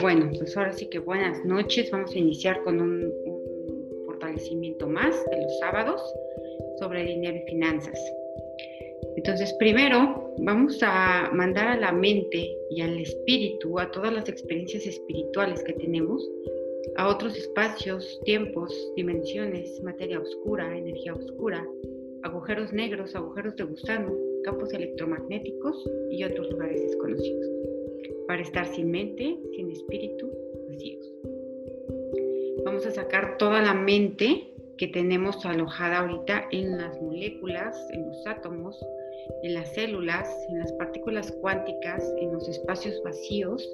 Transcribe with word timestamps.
Bueno, 0.00 0.30
pues 0.38 0.56
ahora 0.56 0.72
sí 0.72 0.86
que 0.86 0.98
buenas 0.98 1.44
noches. 1.44 1.90
Vamos 1.90 2.14
a 2.14 2.18
iniciar 2.18 2.62
con 2.64 2.80
un, 2.80 3.12
fortalecimiento 4.06 4.86
más 4.86 5.24
de 5.30 5.42
los 5.42 5.58
sábados 5.58 6.00
sobre 6.78 7.04
dinero 7.04 7.38
y 7.38 7.50
finanzas. 7.50 7.98
Entonces, 9.16 9.52
primero 9.58 10.34
vamos 10.38 10.78
a 10.82 11.30
mandar 11.32 11.68
a 11.68 11.76
la 11.76 11.92
mente 11.92 12.56
y 12.70 12.80
al 12.80 12.98
espíritu, 12.98 13.78
a 13.78 13.90
todas 13.90 14.12
las 14.12 14.28
experiencias 14.28 14.86
espirituales 14.86 15.62
que 15.64 15.72
tenemos, 15.74 16.28
a 16.96 17.08
otros 17.08 17.36
espacios, 17.36 18.20
tiempos, 18.24 18.92
dimensiones, 18.96 19.80
materia 19.82 20.20
oscura, 20.20 20.76
energía 20.76 21.14
oscura, 21.14 21.66
agujeros 22.22 22.72
negros, 22.72 23.14
agujeros 23.14 23.56
de 23.56 23.64
gusano, 23.64 24.12
campos 24.44 24.72
electromagnéticos 24.72 25.88
y 26.10 26.24
otros 26.24 26.50
lugares 26.50 26.82
desconocidos, 26.82 27.46
para 28.26 28.42
estar 28.42 28.66
sin 28.66 28.90
mente, 28.90 29.38
sin 29.54 29.70
espíritu, 29.70 30.30
vacíos. 30.68 31.12
Vamos 32.64 32.86
a 32.86 32.90
sacar 32.90 33.36
toda 33.38 33.60
la 33.62 33.74
mente 33.74 34.52
que 34.78 34.88
tenemos 34.88 35.44
alojada 35.44 35.98
ahorita 35.98 36.48
en 36.50 36.78
las 36.78 37.00
moléculas, 37.00 37.76
en 37.92 38.06
los 38.06 38.26
átomos, 38.26 38.78
en 39.42 39.54
las 39.54 39.72
células, 39.74 40.28
en 40.48 40.58
las 40.60 40.72
partículas 40.72 41.30
cuánticas, 41.40 42.12
en 42.18 42.32
los 42.32 42.48
espacios 42.48 43.00
vacíos, 43.04 43.68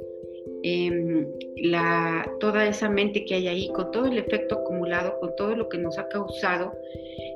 em, 0.62 1.26
la, 1.56 2.30
toda 2.40 2.66
esa 2.66 2.88
mente 2.88 3.24
que 3.24 3.34
hay 3.34 3.48
ahí, 3.48 3.68
con 3.68 3.90
todo 3.90 4.06
el 4.06 4.18
efecto 4.18 4.56
acumulado, 4.56 5.18
con 5.20 5.34
todo 5.36 5.54
lo 5.54 5.68
que 5.68 5.78
nos 5.78 5.98
ha 5.98 6.08
causado 6.08 6.72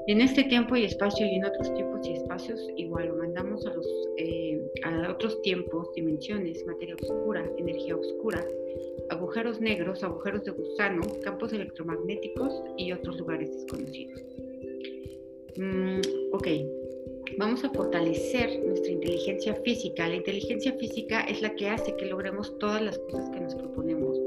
en 0.08 0.20
este 0.20 0.44
tiempo 0.44 0.76
y 0.76 0.84
espacio 0.84 1.26
y 1.26 1.36
en 1.36 1.44
otros 1.44 1.72
tiempos 1.74 2.06
y 2.06 2.14
espacios, 2.14 2.60
igual 2.76 3.08
lo 3.08 3.16
mandamos 3.16 3.64
a, 3.66 3.74
los, 3.74 3.86
eh, 4.16 4.60
a 4.84 5.10
otros 5.10 5.40
tiempos, 5.42 5.92
dimensiones, 5.94 6.64
materia 6.66 6.96
oscura, 7.00 7.48
energía 7.56 7.96
oscura, 7.96 8.44
agujeros 9.10 9.60
negros, 9.60 10.02
agujeros 10.02 10.44
de 10.44 10.50
gusano, 10.52 11.02
campos 11.22 11.52
electromagnéticos 11.52 12.62
y 12.76 12.92
otros 12.92 13.18
lugares 13.18 13.52
desconocidos. 13.52 14.20
Mm, 15.56 16.00
ok, 16.32 16.48
vamos 17.38 17.62
a 17.64 17.70
fortalecer 17.70 18.64
nuestra 18.64 18.90
inteligencia 18.90 19.54
física. 19.56 20.08
La 20.08 20.16
inteligencia 20.16 20.72
física 20.74 21.20
es 21.22 21.42
la 21.42 21.54
que 21.54 21.68
hace 21.68 21.94
que 21.96 22.06
logremos 22.06 22.58
todas 22.58 22.82
las 22.82 22.98
cosas 22.98 23.30
que 23.30 23.40
nos 23.40 23.54
proponemos. 23.54 24.21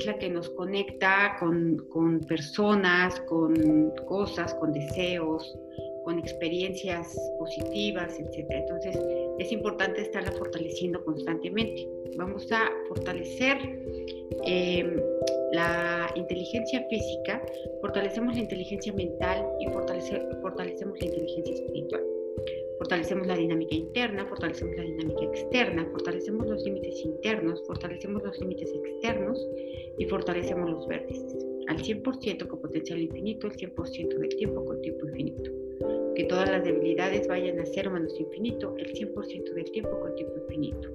Es 0.00 0.06
la 0.06 0.18
que 0.18 0.30
nos 0.30 0.48
conecta 0.48 1.36
con, 1.38 1.76
con 1.90 2.20
personas, 2.20 3.20
con 3.28 3.92
cosas, 4.08 4.54
con 4.54 4.72
deseos, 4.72 5.58
con 6.06 6.18
experiencias 6.18 7.14
positivas, 7.38 8.18
etc. 8.18 8.46
Entonces, 8.48 8.98
es 9.38 9.52
importante 9.52 10.00
estarla 10.00 10.32
fortaleciendo 10.32 11.04
constantemente. 11.04 11.86
Vamos 12.16 12.50
a 12.50 12.70
fortalecer 12.88 13.58
eh, 14.46 15.02
la 15.52 16.10
inteligencia 16.14 16.82
física, 16.88 17.44
fortalecemos 17.82 18.34
la 18.36 18.40
inteligencia 18.40 18.94
mental 18.94 19.46
y 19.60 19.66
fortalecemos 19.66 20.98
la 20.98 21.04
inteligencia 21.04 21.54
espiritual. 21.56 22.19
Fortalecemos 22.80 23.26
la 23.26 23.36
dinámica 23.36 23.74
interna, 23.74 24.24
fortalecemos 24.24 24.74
la 24.74 24.84
dinámica 24.84 25.24
externa, 25.24 25.86
fortalecemos 25.92 26.46
los 26.46 26.64
límites 26.64 27.04
internos, 27.04 27.62
fortalecemos 27.66 28.22
los 28.22 28.40
límites 28.40 28.72
externos 28.72 29.46
y 29.98 30.06
fortalecemos 30.06 30.70
los 30.70 30.88
vértices. 30.88 31.46
Al 31.68 31.76
100% 31.76 32.46
con 32.46 32.58
potencial 32.58 32.98
infinito, 32.98 33.48
el 33.48 33.52
100% 33.52 34.18
del 34.18 34.34
tiempo 34.34 34.64
con 34.64 34.80
tiempo 34.80 35.06
infinito. 35.08 35.50
Que 36.14 36.24
todas 36.24 36.50
las 36.50 36.64
debilidades 36.64 37.28
vayan 37.28 37.60
a 37.60 37.66
cero 37.66 37.90
menos 37.90 38.18
infinito, 38.18 38.74
el 38.78 38.90
100% 38.94 39.52
del 39.52 39.70
tiempo 39.72 40.00
con 40.00 40.14
tiempo 40.14 40.38
infinito. 40.38 40.88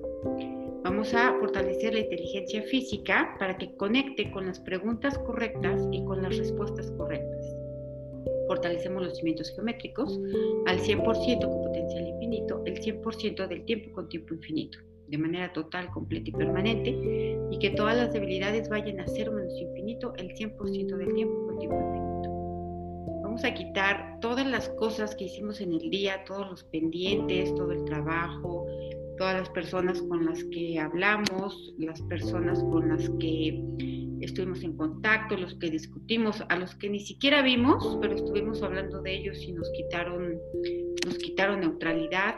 Vamos 0.83 1.13
a 1.13 1.37
fortalecer 1.39 1.93
la 1.93 1.99
inteligencia 1.99 2.63
física 2.63 3.35
para 3.37 3.59
que 3.59 3.75
conecte 3.75 4.31
con 4.31 4.47
las 4.47 4.59
preguntas 4.59 5.19
correctas 5.19 5.87
y 5.91 6.03
con 6.03 6.23
las 6.23 6.35
respuestas 6.35 6.89
correctas 6.97 7.55
fortalecemos 8.47 9.03
los 9.03 9.17
cimientos 9.17 9.51
geométricos 9.51 10.19
al 10.67 10.79
100% 10.79 11.41
con 11.41 11.64
potencial 11.75 12.07
infinito, 12.07 12.63
el 12.65 12.79
100% 12.79 13.47
del 13.47 13.65
tiempo 13.65 13.91
con 13.93 14.07
tiempo 14.07 14.33
infinito, 14.33 14.79
de 15.07 15.17
manera 15.17 15.51
total, 15.51 15.89
completa 15.91 16.29
y 16.29 16.33
permanente, 16.33 17.37
y 17.51 17.59
que 17.59 17.71
todas 17.71 17.97
las 17.97 18.13
debilidades 18.13 18.69
vayan 18.69 18.99
a 19.01 19.07
cero 19.07 19.33
menos 19.33 19.59
infinito, 19.59 20.13
el 20.15 20.29
100% 20.29 20.97
del 20.97 21.13
tiempo 21.13 21.47
con 21.47 21.59
tiempo 21.59 21.77
infinito. 21.77 22.29
Vamos 23.23 23.43
a 23.43 23.53
quitar 23.53 24.19
todas 24.21 24.47
las 24.47 24.69
cosas 24.69 25.15
que 25.15 25.25
hicimos 25.25 25.59
en 25.59 25.73
el 25.73 25.89
día, 25.89 26.23
todos 26.25 26.49
los 26.49 26.63
pendientes, 26.63 27.53
todo 27.55 27.71
el 27.71 27.83
trabajo, 27.83 28.65
todas 29.17 29.37
las 29.39 29.49
personas 29.49 30.01
con 30.03 30.25
las 30.25 30.43
que 30.45 30.79
hablamos, 30.79 31.75
las 31.77 32.01
personas 32.03 32.63
con 32.63 32.87
las 32.87 33.09
que 33.19 33.61
estuvimos 34.21 34.63
en 34.63 34.77
contacto, 34.77 35.35
los 35.35 35.55
que 35.55 35.69
discutimos, 35.69 36.41
a 36.47 36.57
los 36.57 36.73
que 36.75 36.89
ni 36.89 36.99
siquiera 36.99 37.41
vimos, 37.41 37.97
pero 38.01 38.15
estuvimos 38.15 38.63
hablando 38.63 39.01
de 39.01 39.15
ellos 39.17 39.37
y 39.43 39.51
nos 39.51 39.69
quitaron, 39.71 40.39
nos 41.05 41.17
quitaron 41.17 41.61
neutralidad, 41.61 42.35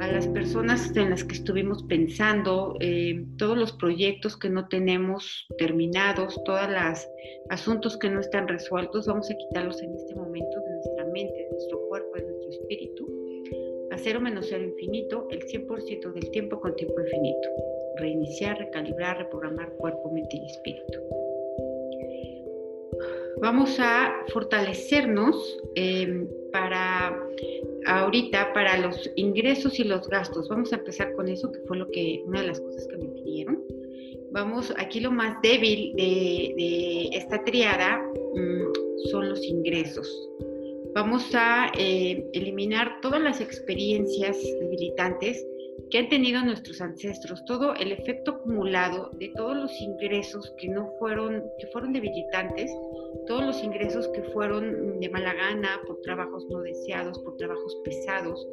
a 0.00 0.08
las 0.08 0.26
personas 0.28 0.94
en 0.96 1.10
las 1.10 1.24
que 1.24 1.34
estuvimos 1.34 1.82
pensando, 1.84 2.76
eh, 2.80 3.24
todos 3.38 3.56
los 3.56 3.72
proyectos 3.72 4.36
que 4.36 4.50
no 4.50 4.68
tenemos 4.68 5.46
terminados, 5.58 6.42
todos 6.44 6.68
los 6.70 7.08
asuntos 7.50 7.96
que 7.98 8.10
no 8.10 8.20
están 8.20 8.48
resueltos, 8.48 9.06
vamos 9.06 9.30
a 9.30 9.34
quitarlos 9.34 9.82
en 9.82 9.94
este 9.94 10.14
momento 10.14 10.60
de 10.60 10.70
nuestra 10.70 11.04
mente, 11.06 11.34
de 11.34 11.50
nuestro 11.50 11.80
cuerpo, 11.88 12.10
de 12.14 12.22
nuestro 12.24 12.50
espíritu, 12.50 13.08
a 13.90 13.98
cero 13.98 14.20
menos 14.20 14.46
cero 14.48 14.64
infinito, 14.64 15.28
el 15.30 15.40
100% 15.40 16.12
del 16.12 16.30
tiempo 16.30 16.60
con 16.60 16.74
tiempo 16.76 17.00
infinito 17.00 17.48
reiniciar, 17.96 18.58
recalibrar, 18.58 19.18
reprogramar 19.18 19.72
cuerpo, 19.76 20.10
mente 20.10 20.36
y 20.36 20.46
espíritu. 20.46 21.00
Vamos 23.40 23.78
a 23.78 24.12
fortalecernos 24.32 25.58
em, 25.74 26.28
para 26.50 27.20
ahorita 27.86 28.52
para 28.52 28.78
los 28.78 29.10
ingresos 29.16 29.78
y 29.78 29.84
los 29.84 30.08
gastos. 30.08 30.48
Vamos 30.48 30.72
a 30.72 30.76
empezar 30.76 31.12
con 31.14 31.28
eso, 31.28 31.50
que 31.50 31.60
fue 31.66 31.76
lo 31.76 31.90
que 31.90 32.22
una 32.26 32.40
de 32.40 32.48
las 32.48 32.60
cosas 32.60 32.86
que 32.88 32.96
me 32.96 33.06
pidieron. 33.06 33.62
Vamos, 34.32 34.72
aquí 34.78 35.00
lo 35.00 35.10
más 35.10 35.40
débil 35.42 35.94
de, 35.96 37.08
esta 37.12 37.42
triada 37.44 37.98
mm, 38.34 39.08
son 39.10 39.28
los 39.28 39.44
ingresos. 39.44 40.28
Vamos 40.94 41.34
a 41.34 41.72
eh, 41.76 42.24
eliminar 42.32 43.00
todas 43.00 43.20
las 43.20 43.40
experiencias 43.40 44.36
debilitantes 44.60 45.44
que 45.90 45.98
han 45.98 46.08
tenido 46.08 46.44
nuestros 46.44 46.80
ancestros, 46.80 47.44
todo 47.44 47.74
el 47.74 47.92
efecto 47.92 48.32
acumulado 48.32 49.10
de 49.18 49.32
todos 49.36 49.56
los 49.56 49.80
ingresos 49.80 50.52
que 50.58 50.68
no 50.68 50.92
fueron, 50.98 51.42
que 51.58 51.66
fueron 51.68 51.92
debilitantes, 51.92 52.70
todos 53.26 53.44
los 53.44 53.62
ingresos 53.62 54.08
que 54.08 54.22
fueron 54.24 55.00
de 55.00 55.08
mala 55.08 55.34
gana, 55.34 55.80
por 55.86 56.00
trabajos 56.02 56.46
no 56.50 56.60
deseados, 56.60 57.18
por 57.20 57.36
trabajos 57.36 57.76
pesados, 57.84 58.46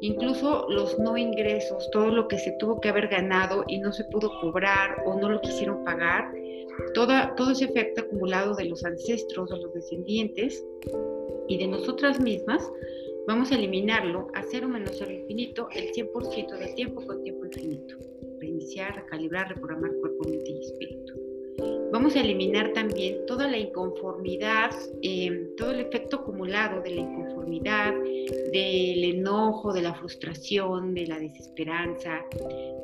incluso 0.00 0.66
los 0.68 0.98
no 0.98 1.16
ingresos, 1.16 1.88
todo 1.92 2.10
lo 2.10 2.28
que 2.28 2.38
se 2.38 2.52
tuvo 2.58 2.80
que 2.80 2.88
haber 2.88 3.08
ganado 3.08 3.64
y 3.68 3.78
no 3.78 3.92
se 3.92 4.04
pudo 4.04 4.30
cobrar 4.40 5.02
o 5.06 5.18
no 5.18 5.28
lo 5.30 5.40
quisieron 5.40 5.84
pagar, 5.84 6.32
toda, 6.94 7.34
todo 7.36 7.52
ese 7.52 7.66
efecto 7.66 8.02
acumulado 8.02 8.54
de 8.54 8.64
los 8.64 8.84
ancestros, 8.84 9.50
de 9.50 9.58
los 9.58 9.72
descendientes 9.72 10.64
y 11.48 11.58
de 11.58 11.66
nosotras 11.66 12.20
mismas, 12.20 12.68
Vamos 13.24 13.52
a 13.52 13.54
eliminarlo 13.54 14.26
a 14.34 14.42
cero 14.42 14.68
menos 14.68 14.96
cero 14.98 15.12
infinito 15.12 15.68
el 15.70 15.92
100% 15.92 16.58
del 16.58 16.74
tiempo 16.74 17.06
con 17.06 17.22
tiempo 17.22 17.46
infinito. 17.46 17.96
Reiniciar, 18.40 18.96
recalibrar, 18.96 19.48
reprogramar 19.48 19.92
cuerpo, 20.00 20.28
mente 20.28 20.50
y 20.50 20.60
espíritu. 20.60 21.14
Vamos 21.92 22.16
a 22.16 22.20
eliminar 22.20 22.72
también 22.72 23.24
toda 23.26 23.46
la 23.46 23.58
inconformidad, 23.58 24.70
em, 25.02 25.54
todo 25.56 25.70
el 25.70 25.80
efecto 25.80 26.16
acumulado 26.16 26.82
de 26.82 26.90
la 26.90 27.00
inconformidad, 27.02 27.94
del 28.52 29.04
enojo, 29.04 29.72
de 29.72 29.82
la 29.82 29.94
frustración, 29.94 30.92
de 30.92 31.06
la 31.06 31.20
desesperanza, 31.20 32.24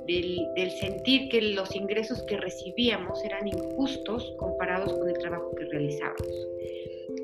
del, 0.06 0.38
del 0.54 0.70
sentir 0.70 1.28
que 1.30 1.40
los 1.40 1.74
ingresos 1.74 2.22
que 2.28 2.36
recibíamos 2.36 3.24
eran 3.24 3.48
injustos 3.48 4.32
comparados 4.38 4.92
con 4.92 5.08
el 5.08 5.18
trabajo 5.18 5.52
que 5.56 5.64
realizábamos 5.64 6.48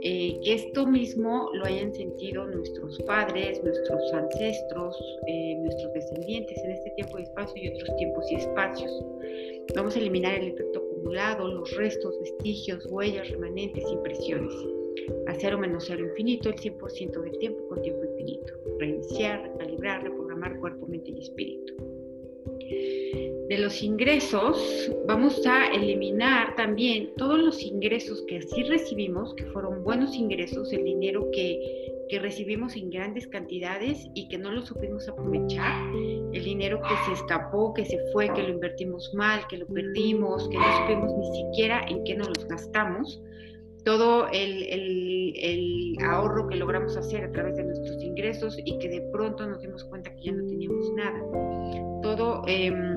eh, 0.06 0.38
esto 0.44 0.86
mismo 0.86 1.48
lo 1.54 1.64
hayan 1.64 1.94
sentido 1.94 2.46
nuestros 2.46 2.98
padres, 3.04 3.62
nuestros 3.64 4.12
ancestros, 4.12 4.96
eh, 5.26 5.56
nuestros 5.62 5.94
descendientes 5.94 6.62
en 6.62 6.72
este 6.72 6.90
tiempo 6.90 7.18
y 7.18 7.22
espacio 7.22 7.62
y 7.62 7.68
otros 7.68 7.96
tiempos 7.96 8.30
y 8.30 8.34
espacios. 8.34 8.92
Vamos 9.74 9.96
a 9.96 9.98
eliminar 9.98 10.34
el 10.34 10.48
efecto 10.48 10.80
acumulado, 10.80 11.48
los 11.48 11.74
restos, 11.76 12.20
vestigios, 12.20 12.84
huellas, 12.90 13.30
remanentes, 13.30 13.82
impresiones. 13.90 14.52
A 15.26 15.34
cero 15.34 15.58
menos 15.58 15.84
cero 15.86 16.04
infinito, 16.04 16.50
el 16.50 16.56
100% 16.56 17.22
del 17.22 17.38
tiempo 17.38 17.66
con 17.68 17.80
tiempo 17.80 18.04
infinito. 18.04 18.52
Reiniciar, 18.78 19.42
recalibrar, 19.42 20.02
reprogramar 20.02 20.60
cuerpo, 20.60 20.86
mente 20.86 21.12
y 21.12 21.20
espíritu 21.22 21.93
de 23.48 23.58
los 23.58 23.82
ingresos, 23.82 24.90
vamos 25.06 25.46
a 25.46 25.66
eliminar 25.66 26.56
también 26.56 27.10
todos 27.16 27.38
los 27.38 27.62
ingresos 27.62 28.24
que 28.26 28.40
sí 28.40 28.62
recibimos, 28.62 29.34
que 29.34 29.44
fueron 29.46 29.84
buenos 29.84 30.14
ingresos, 30.16 30.72
el 30.72 30.84
dinero 30.84 31.30
que 31.30 31.84
que 32.08 32.18
recibimos 32.18 32.76
en 32.76 32.90
grandes 32.90 33.26
cantidades 33.26 34.08
y 34.14 34.28
que 34.28 34.38
no 34.38 34.52
lo 34.52 34.64
supimos 34.64 35.08
aprovechar, 35.08 35.92
el 35.94 36.44
dinero 36.44 36.80
que 36.82 36.94
se 37.06 37.12
escapó, 37.12 37.72
que 37.74 37.84
se 37.84 37.98
fue, 38.12 38.32
que 38.32 38.42
lo 38.42 38.50
invertimos 38.50 39.12
mal, 39.14 39.46
que 39.48 39.58
lo 39.58 39.66
perdimos, 39.66 40.48
que 40.48 40.58
no 40.58 40.78
supimos 40.78 41.12
ni 41.12 41.36
siquiera 41.42 41.84
en 41.88 42.04
qué 42.04 42.14
nos 42.16 42.28
los 42.28 42.46
gastamos, 42.46 43.20
todo 43.84 44.28
el, 44.32 44.62
el, 45.36 45.96
ahorro 46.04 46.48
que 46.48 46.56
logramos 46.56 46.96
hacer 46.96 47.24
a 47.24 47.32
través 47.32 47.56
de 47.56 47.64
nuestros 47.64 48.02
ingresos 48.02 48.58
y 48.64 48.78
que 48.78 48.88
de 48.88 49.00
pronto 49.12 49.46
nos 49.46 49.60
dimos 49.60 49.84
cuenta 49.84 50.14
que 50.14 50.22
ya 50.22 50.32
no 50.32 50.46
teníamos 50.46 50.92
nada. 50.94 51.20
Todo, 52.02 52.42
em, 52.46 52.96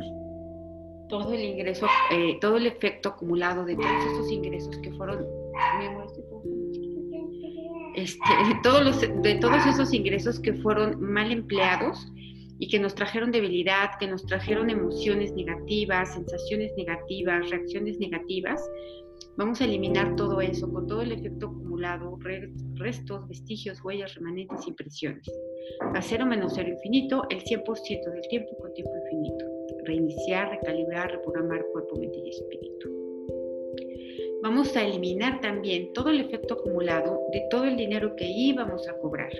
todo 1.10 1.34
el 1.34 1.42
ingreso, 1.42 1.88
eh, 2.12 2.38
todo 2.42 2.57
el 2.57 2.68
efecto 2.68 3.10
acumulado 3.10 3.66
de 3.66 3.75
todos 3.75 4.06
esos 4.13 4.31
ingresos 4.31 4.78
que 4.80 4.92
fueron... 4.94 5.25
Este, 7.95 8.19
todos 8.63 8.86
los, 8.86 9.01
de 9.01 9.36
todos 9.36 9.66
esos 9.66 9.94
ingresos 9.94 10.39
que 10.39 10.54
fueron 10.54 11.01
mal 11.01 11.31
empleados 11.31 12.12
y 12.60 12.68
que 12.69 12.80
nos 12.80 12.95
trajeron 12.95 13.31
debilidad, 13.31 13.92
que 14.00 14.07
nos 14.07 14.25
trajeron 14.25 14.69
emociones 14.69 15.34
negativas, 15.34 16.13
sensaciones 16.13 16.72
negativas, 16.78 17.50
reacciones 17.50 18.00
negativas, 18.00 18.62
Vamos 19.38 19.62
a 19.62 19.66
eliminar 19.66 20.16
todo 20.16 20.42
eso 20.42 20.68
con 20.74 20.88
todo 20.88 21.04
el 21.04 21.12
efecto 21.12 21.45
acumulado, 21.45 22.18
restos, 22.74 23.28
vestigios, 23.28 23.80
huellas, 23.84 24.16
remanentes, 24.16 24.68
impresiones. 24.68 25.31
A 25.94 26.01
cero 26.01 26.25
menos 26.25 26.54
cero 26.56 26.69
infinito, 26.69 27.24
el 27.30 27.44
100% 27.44 28.12
del 28.12 28.28
tiempo 28.30 28.57
con 28.57 28.74
tiempo 28.74 28.92
infinito. 28.95 29.45
Reiniciar, 29.86 30.50
recalibrar, 30.50 31.12
reprogramar 31.12 31.63
cuerpo, 31.72 32.00
mente 32.00 32.18
y 32.18 32.30
espíritu. 32.30 32.89
Vamos 34.42 34.75
a 34.75 34.84
eliminar 34.84 35.39
también 35.39 35.94
todo 35.94 36.10
el 36.10 36.19
efecto 36.19 36.56
acumulado 36.56 37.22
de 37.31 37.44
todo 37.51 37.66
el 37.66 37.78
dinero 37.78 38.16
que 38.16 38.25
íbamos 38.25 38.88
a 38.88 38.98
cobrar, 38.98 39.31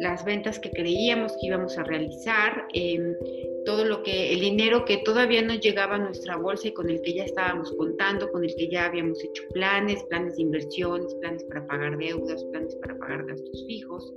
las 0.00 0.24
ventas 0.24 0.58
que 0.58 0.70
creíamos 0.70 1.32
que 1.32 1.46
íbamos 1.46 1.78
a 1.78 1.84
realizar, 1.84 2.66
eh, 2.74 3.16
todo 3.64 3.84
lo 3.84 4.02
que, 4.02 4.32
el 4.32 4.40
dinero 4.40 4.84
que 4.84 4.98
todavía 4.98 5.42
no 5.42 5.54
llegaba 5.54 5.96
a 5.96 5.98
nuestra 5.98 6.36
bolsa 6.36 6.68
y 6.68 6.72
con 6.72 6.90
el 6.90 7.00
que 7.00 7.14
ya 7.14 7.24
estábamos 7.24 7.72
contando, 7.72 8.30
con 8.30 8.44
el 8.44 8.54
que 8.54 8.68
ya 8.68 8.86
habíamos 8.86 9.22
hecho 9.24 9.42
planes, 9.52 10.02
planes 10.04 10.36
de 10.36 10.42
inversiones, 10.42 11.14
planes 11.16 11.44
para 11.44 11.66
pagar 11.66 11.96
deudas, 11.96 12.44
planes 12.44 12.74
para 12.76 12.98
pagar 12.98 13.24
gastos 13.24 13.64
fijos, 13.66 14.12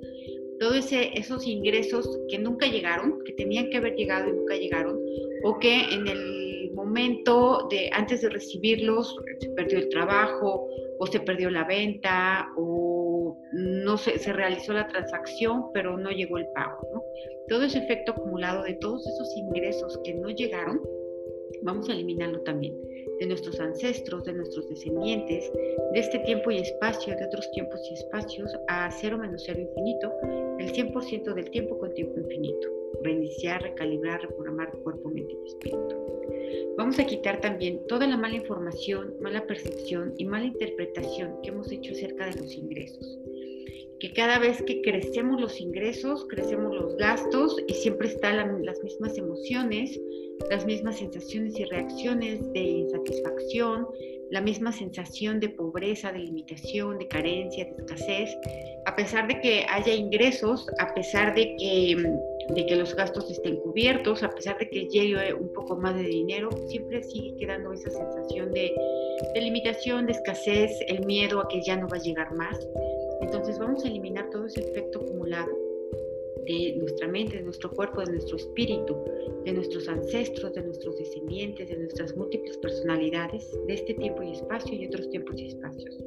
todos 0.59 0.91
esos 0.91 1.47
ingresos 1.47 2.19
que 2.29 2.39
nunca 2.39 2.68
llegaron, 2.68 3.24
que 3.24 3.33
tenían 3.33 3.69
que 3.69 3.77
haber 3.77 3.95
llegado 3.95 4.29
y 4.29 4.33
nunca 4.33 4.56
llegaron, 4.56 5.00
o 5.44 5.59
que 5.59 5.81
en 5.91 6.07
el 6.07 6.71
momento 6.74 7.68
de 7.69 7.89
antes 7.94 8.21
de 8.21 8.29
recibirlos 8.29 9.15
se 9.39 9.50
perdió 9.50 9.77
el 9.77 9.89
trabajo, 9.89 10.68
o 11.00 11.07
se 11.07 11.19
perdió 11.19 11.50
la 11.50 11.63
venta, 11.63 12.50
o 12.57 12.87
no 13.53 13.97
se, 13.97 14.17
realizó 14.33 14.73
la 14.73 14.88
transacción, 14.88 15.71
pero 15.73 15.97
no 15.97 16.09
llegó 16.11 16.38
el 16.38 16.47
pago, 16.47 17.03
todo 17.47 17.63
ese 17.63 17.79
efecto 17.79 18.11
acumulado 18.11 18.63
de 18.63 18.73
todos 18.75 19.05
esos 19.07 19.35
ingresos 19.35 19.99
que 20.03 20.13
no 20.15 20.29
llegaron, 20.29 20.81
vamos 21.61 21.89
a 21.89 21.94
eliminarlo 21.94 22.41
también 22.41 22.75
de 23.19 23.25
nuestros 23.25 23.59
ancestros, 23.59 24.25
de 24.25 24.33
nuestros 24.33 24.69
descendientes, 24.69 25.51
de 25.94 25.99
este 25.99 26.19
tiempo 26.19 26.51
y 26.51 26.57
espacio, 26.57 27.15
de 27.15 27.25
otros 27.25 27.49
tiempos 27.51 27.79
y 27.89 27.94
espacios, 27.95 28.55
a 28.67 28.91
cero 28.91 29.17
menos 29.17 29.44
cero 29.45 29.59
infinito, 29.59 30.11
el 30.59 30.71
100% 30.71 31.33
del 31.33 31.50
tiempo 31.50 31.79
con 31.79 31.93
tiempo 31.93 32.19
infinito. 32.19 32.67
Reiniciar, 33.03 33.61
recalibrar, 33.61 34.21
reprogramar 34.21 34.71
cuerpo, 34.83 35.09
mente 35.09 35.33
y 35.33 35.47
espíritu. 35.47 35.95
Vamos 36.77 37.00
a 37.00 37.05
quitar 37.05 37.41
también 37.41 37.85
toda 37.88 38.07
la 38.07 38.17
mala 38.17 38.35
información, 38.35 39.15
mala 39.19 39.45
percepción 39.45 40.13
y 40.17 40.25
mala 40.25 40.45
interpretación 40.45 41.41
que 41.41 41.50
hemos 41.50 41.71
hecho 41.71 41.93
acerca 41.93 42.27
de 42.27 42.35
los 42.41 42.53
ingresos 42.53 43.19
que 43.99 44.13
cada 44.13 44.37
vez 44.39 44.61
que 44.63 44.81
crecemos 44.81 45.41
los 45.41 45.59
ingresos, 45.59 46.25
crecemos 46.29 46.73
los 46.73 46.95
gastos 46.97 47.57
y 47.67 47.73
siempre 47.73 48.09
están 48.09 48.63
las 48.63 48.83
mismas 48.83 49.17
emociones, 49.17 49.99
las 50.49 50.65
mismas 50.65 50.99
sensaciones 50.99 51.59
y 51.59 51.65
reacciones 51.65 52.51
de 52.53 52.59
insatisfacción, 52.59 53.87
la 54.29 54.41
misma 54.41 54.71
sensación 54.71 55.39
de 55.39 55.49
pobreza, 55.49 56.11
de 56.11 56.19
limitación, 56.19 56.97
de 56.99 57.07
carencia, 57.07 57.65
de 57.65 57.71
escasez, 57.71 58.37
a 58.85 58.95
pesar 58.95 59.27
de 59.27 59.39
que 59.41 59.65
haya 59.69 59.93
ingresos, 59.93 60.67
a 60.79 60.93
pesar 60.93 61.33
de 61.33 61.55
que, 61.57 62.13
de 62.53 62.65
que 62.65 62.75
los 62.75 62.95
gastos 62.95 63.31
estén 63.31 63.57
cubiertos, 63.57 64.23
a 64.23 64.29
pesar 64.29 64.57
de 64.59 64.69
que 64.69 64.87
llegue 64.87 65.33
un 65.33 65.51
poco 65.53 65.75
más 65.77 65.95
de 65.95 66.03
dinero, 66.03 66.49
siempre 66.67 67.01
sigue 67.03 67.35
quedando 67.37 67.71
esa 67.73 67.89
sensación 67.89 68.51
de, 68.51 68.73
de 69.33 69.41
limitación, 69.41 70.05
de 70.05 70.11
escasez, 70.13 70.71
el 70.87 71.05
miedo 71.05 71.39
a 71.39 71.47
que 71.47 71.61
ya 71.61 71.77
no 71.77 71.87
va 71.87 71.97
a 71.97 72.01
llegar 72.01 72.33
más. 72.35 72.59
Entonces 73.27 73.59
vamos 73.59 73.83
a 73.83 73.89
eliminar 73.89 74.29
todo 74.29 74.45
ese 74.45 74.62
efecto 74.62 75.01
acumulado 75.01 75.51
de 76.45 76.77
nuestra 76.79 77.09
mente, 77.09 77.35
de 77.35 77.44
nuestro 77.44 77.69
cuerpo, 77.71 78.00
de 78.00 78.13
nuestro 78.13 78.38
espíritu, 78.38 78.95
de 79.44 79.51
nuestros 79.51 79.89
ancestros, 79.89 80.53
de 80.53 80.63
nuestros 80.63 80.97
descendientes, 80.97 81.68
de 81.68 81.77
nuestras 81.77 82.15
múltiples 82.15 82.57
personalidades, 82.59 83.51
de 83.68 83.74
este 83.74 83.95
tiempo 83.95 84.24
y 84.24 84.31
espacio 84.31 84.74
y 84.74 84.88
otros 84.88 85.09
tiempos 85.09 85.41
y 85.41 85.47
espacios. 85.47 86.01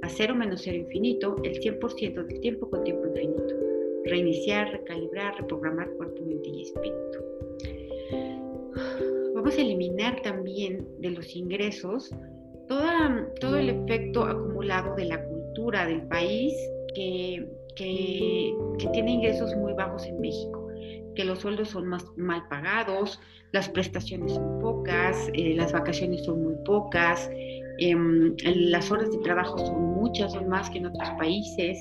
A 0.00 0.08
cero 0.08 0.34
menos 0.34 0.62
cero 0.64 0.78
infinito, 0.78 1.36
el 1.44 1.60
100% 1.60 2.26
del 2.26 2.40
tiempo 2.40 2.70
con 2.70 2.82
tiempo 2.82 3.08
infinito. 3.08 3.54
Reiniciar, 4.06 4.72
recalibrar, 4.72 5.36
reprogramar 5.38 5.90
cuerpo, 5.98 6.22
mente 6.24 6.48
y 6.48 6.62
espíritu. 6.62 7.18
Vamos 9.34 9.58
a 9.58 9.60
eliminar 9.60 10.22
también 10.22 10.88
de 11.00 11.10
los 11.10 11.36
ingresos 11.36 12.10
todo 12.68 13.58
el 13.58 13.68
efecto 13.68 14.22
acumulado 14.22 14.94
de 14.96 15.04
la 15.04 15.33
del 15.70 16.02
país 16.08 16.54
que, 16.94 17.46
que, 17.76 18.54
tiene 18.92 19.12
ingresos 19.12 19.54
muy 19.56 19.72
bajos 19.72 20.04
en 20.06 20.20
México, 20.20 20.68
que 21.14 21.24
los 21.24 21.40
sueldos 21.40 21.70
son 21.70 21.86
más 21.86 22.04
mal 22.16 22.46
pagados, 22.48 23.18
las 23.52 23.68
prestaciones 23.68 24.34
son 24.34 24.60
pocas, 24.60 25.30
eh, 25.32 25.54
las 25.56 25.72
vacaciones 25.72 26.24
son 26.24 26.42
muy 26.42 26.54
pocas, 26.64 27.30
em, 27.78 28.34
las 28.44 28.90
horas 28.90 29.10
de 29.10 29.18
trabajo 29.18 29.58
son 29.58 29.94
muchas, 29.94 30.32
son 30.32 30.48
más 30.48 30.70
que 30.70 30.78
en 30.78 30.86
otros 30.86 31.10
países. 31.18 31.78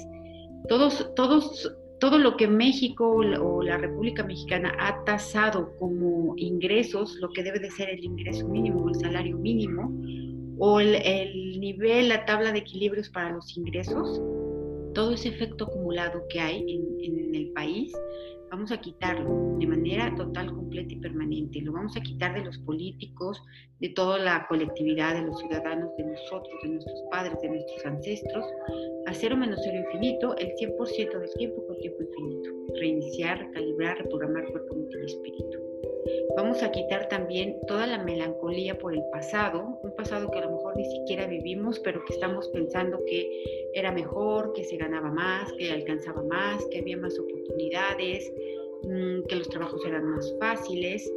Todos, 0.69 1.13
todos, 1.15 1.75
todo 1.99 2.17
lo 2.17 2.37
que 2.37 2.47
México 2.47 3.09
o 3.09 3.61
la 3.61 3.77
República 3.77 4.23
Mexicana 4.23 4.73
ha 4.79 5.03
tasado 5.03 5.75
como 5.77 6.33
ingresos, 6.37 7.17
lo 7.19 7.29
que 7.29 7.43
debe 7.43 7.59
de 7.59 7.69
ser 7.69 7.89
el 7.89 8.03
ingreso 8.03 8.47
mínimo, 8.47 8.87
el 8.89 8.95
salario 8.95 9.37
mínimo, 9.37 9.91
o 10.57 10.79
el, 10.79 11.59
nivel, 11.59 12.09
la 12.09 12.25
tabla 12.25 12.51
de 12.51 12.59
equilibrios 12.59 13.09
para 13.09 13.31
los 13.31 13.57
ingresos, 13.57 14.21
todo 14.93 15.13
ese 15.13 15.29
efecto 15.29 15.65
acumulado 15.65 16.23
que 16.29 16.39
hay 16.39 16.59
en, 16.59 17.35
el 17.35 17.51
país, 17.53 17.91
vamos 18.51 18.71
a 18.71 18.77
quitarlo 18.79 19.57
de 19.57 19.65
manera 19.65 20.13
total, 20.15 20.53
completa 20.53 20.93
y 20.93 20.97
permanente. 20.97 21.61
Lo 21.61 21.73
vamos 21.73 21.97
a 21.97 22.01
quitar 22.01 22.35
de 22.35 22.45
los 22.45 22.59
políticos, 22.59 23.41
de 23.79 23.89
toda 23.89 24.19
la 24.19 24.45
colectividad, 24.47 25.15
de 25.15 25.23
los 25.23 25.39
ciudadanos, 25.39 25.89
de 25.97 26.03
nosotros, 26.05 26.53
de 26.61 26.69
nuestros 26.69 27.01
padres, 27.09 27.35
de 27.41 27.49
nuestros 27.49 27.85
ancestros, 27.85 28.45
a 29.07 29.13
cero 29.13 29.35
menos 29.35 29.59
cero 29.63 29.83
infinito, 29.83 30.35
el 30.37 30.53
100% 30.55 31.19
del 31.19 31.33
tiempo 31.37 31.65
con 31.65 31.79
tiempo 31.79 32.03
infinito. 32.03 32.49
Reiniciar, 32.79 33.39
recalibrar, 33.39 33.97
reprogramar 33.97 34.45
cuerpo, 34.51 34.75
mente 34.75 34.97
y 35.01 35.05
espíritu. 35.05 35.62
Vamos 36.35 36.63
a 36.63 36.71
quitar 36.71 37.07
también 37.09 37.57
toda 37.67 37.87
la 37.87 38.03
melancolía 38.03 38.77
por 38.77 38.93
el 38.93 39.03
pasado, 39.11 39.79
un 39.83 39.95
pasado 39.95 40.29
que 40.31 40.39
a 40.39 40.45
lo 40.45 40.51
mejor 40.51 40.75
ni 40.75 40.85
siquiera 40.85 41.27
vivimos, 41.27 41.79
pero 41.79 42.03
que 42.05 42.13
estamos 42.13 42.47
pensando 42.49 43.03
que 43.05 43.43
era 43.73 43.91
mejor, 43.91 44.53
que 44.53 44.63
se 44.63 44.77
ganaba 44.77 45.11
más, 45.11 45.51
que 45.53 45.71
alcanzaba 45.71 46.23
más, 46.23 46.65
que 46.67 46.79
había 46.79 46.97
más 46.97 47.17
oportunidades, 47.19 48.31
mm, 48.83 49.23
que 49.27 49.35
los 49.35 49.49
trabajos 49.49 49.85
eran 49.85 50.05
más 50.05 50.35
fáciles. 50.39 51.11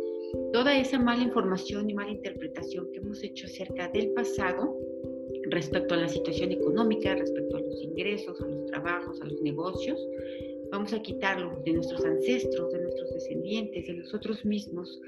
Toda 0.53 0.79
esa 0.79 0.99
mala 0.99 1.23
información 1.23 1.89
y 1.89 1.95
mala 1.95 2.11
interpretación 2.11 2.91
que 2.93 2.99
hemos 2.99 3.23
hecho 3.23 3.47
acerca 3.47 3.89
del 3.89 4.11
pasado 4.13 4.77
respecto 5.51 5.95
a 5.95 5.99
la 5.99 6.09
situación 6.09 6.53
económica, 6.53 7.15
respecto 7.15 7.57
a 7.57 7.61
los 7.61 7.83
ingresos, 7.83 8.41
a 8.41 8.47
los 8.47 8.67
trabajos, 8.67 9.21
a 9.21 9.27
los 9.27 9.41
negocios, 9.43 9.99
Vamos 10.71 10.93
a 10.93 11.01
quitarlo 11.01 11.61
de 11.65 11.73
nuestros 11.73 12.05
ancestros, 12.05 12.73
de 12.73 12.81
nuestros 12.81 13.13
descendientes, 13.15 13.87
de 13.87 13.95
nosotros 13.95 14.45
mismos, 14.45 15.01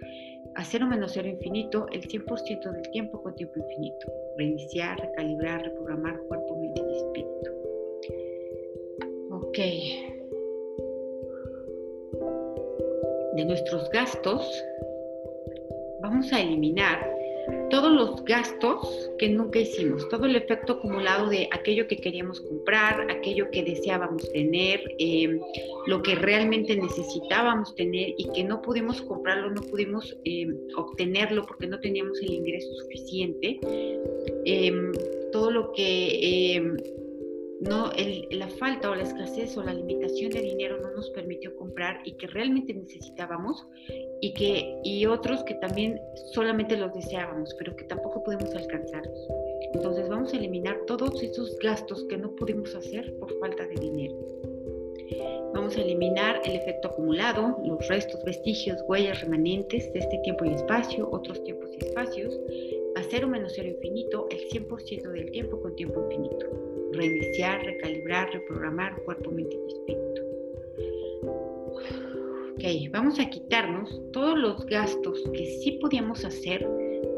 a 0.54 0.64
cero 0.64 0.86
menos 0.86 1.12
cero 1.14 1.28
infinito 1.28 1.86
el 1.92 2.02
100% 2.02 2.72
del 2.72 2.90
tiempo 2.90 3.22
con 3.22 3.34
tiempo 3.34 3.54
infinito. 3.58 4.12
Reiniciar, 4.36 4.98
recalibrar, 5.00 5.62
reprogramar 5.62 6.18
cuerpo, 6.28 6.56
mente 6.56 6.82
y 6.88 6.96
espíritu. 6.96 7.50
Ok. 9.30 9.58
De 13.36 13.44
nuestros 13.44 13.88
gastos, 13.90 14.64
vamos 16.00 16.32
a 16.32 16.40
eliminar 16.40 17.17
todos 17.70 17.92
los 17.92 18.24
gastos 18.24 19.10
que 19.18 19.28
nunca 19.28 19.58
hicimos, 19.58 20.08
todo 20.08 20.26
el 20.26 20.36
efecto 20.36 20.74
acumulado 20.74 21.28
de 21.28 21.48
aquello 21.52 21.86
que 21.86 21.96
queríamos 21.96 22.40
comprar, 22.40 23.10
aquello 23.10 23.50
que 23.50 23.62
deseábamos 23.62 24.30
tener, 24.32 24.80
em, 24.98 25.40
lo 25.86 26.02
que 26.02 26.14
realmente 26.14 26.76
necesitábamos 26.76 27.74
tener 27.74 28.14
y 28.16 28.28
que 28.32 28.44
no 28.44 28.62
pudimos 28.62 29.00
comprarlo, 29.02 29.50
no 29.50 29.62
pudimos 29.62 30.16
em, 30.24 30.56
obtenerlo 30.76 31.46
porque 31.46 31.66
no 31.66 31.80
teníamos 31.80 32.20
el 32.22 32.32
ingreso 32.32 32.72
suficiente, 32.74 33.60
em, 34.44 34.92
todo 35.32 35.50
lo 35.50 35.72
que 35.72 36.58
no, 37.60 37.90
la 38.30 38.48
falta 38.48 38.90
o 38.90 38.94
la 38.94 39.02
escasez 39.02 39.56
o 39.56 39.64
la 39.64 39.74
limitación 39.74 40.30
de 40.30 40.42
dinero 40.42 40.80
no 40.80 40.92
nos 40.92 41.10
permitió 41.10 41.56
comprar 41.56 42.00
y 42.04 42.12
que 42.12 42.28
realmente 42.28 42.72
necesitábamos 42.72 43.66
y, 44.20 44.32
que, 44.34 44.78
y 44.84 45.06
otros 45.06 45.42
que 45.42 45.54
también 45.54 46.00
solamente 46.32 46.76
los 46.76 46.94
deseábamos, 46.94 47.54
pero 47.58 47.74
que 47.74 47.84
tampoco 47.84 48.22
pudimos 48.22 48.54
alcanzarlos. 48.54 49.28
Entonces 49.74 50.08
vamos 50.08 50.32
a 50.32 50.36
eliminar 50.36 50.78
todos 50.86 51.20
esos 51.22 51.58
gastos 51.58 52.04
que 52.04 52.16
no 52.16 52.34
pudimos 52.36 52.74
hacer 52.76 53.12
por 53.18 53.36
falta 53.40 53.66
de 53.66 53.74
dinero. 53.74 54.14
Vamos 55.52 55.76
a 55.76 55.80
eliminar 55.80 56.40
el 56.44 56.54
efecto 56.54 56.88
acumulado, 56.88 57.58
los 57.64 57.88
restos, 57.88 58.22
vestigios, 58.24 58.80
huellas 58.86 59.20
remanentes 59.22 59.92
de 59.92 59.98
este 59.98 60.18
tiempo 60.18 60.44
y 60.44 60.50
espacio, 60.50 61.08
otros 61.10 61.42
tiempos 61.42 61.70
y 61.72 61.86
espacios, 61.86 62.38
a 62.94 63.02
cero 63.02 63.26
menos 63.26 63.52
cero 63.56 63.68
infinito 63.68 64.28
el 64.30 64.48
100% 64.48 65.10
del 65.10 65.30
tiempo 65.32 65.60
con 65.60 65.74
tiempo 65.74 66.04
infinito. 66.04 66.77
Reiniciar, 66.92 67.64
recalibrar, 67.64 68.32
reprogramar 68.32 69.02
cuerpo, 69.04 69.30
mente 69.30 69.56
y 69.56 69.72
espíritu. 69.72 70.22
Ok, 72.54 72.92
vamos 72.92 73.20
a 73.20 73.28
quitarnos 73.30 74.00
todos 74.12 74.38
los 74.38 74.66
gastos 74.66 75.22
que 75.32 75.46
sí 75.46 75.78
podíamos 75.80 76.24
hacer 76.24 76.66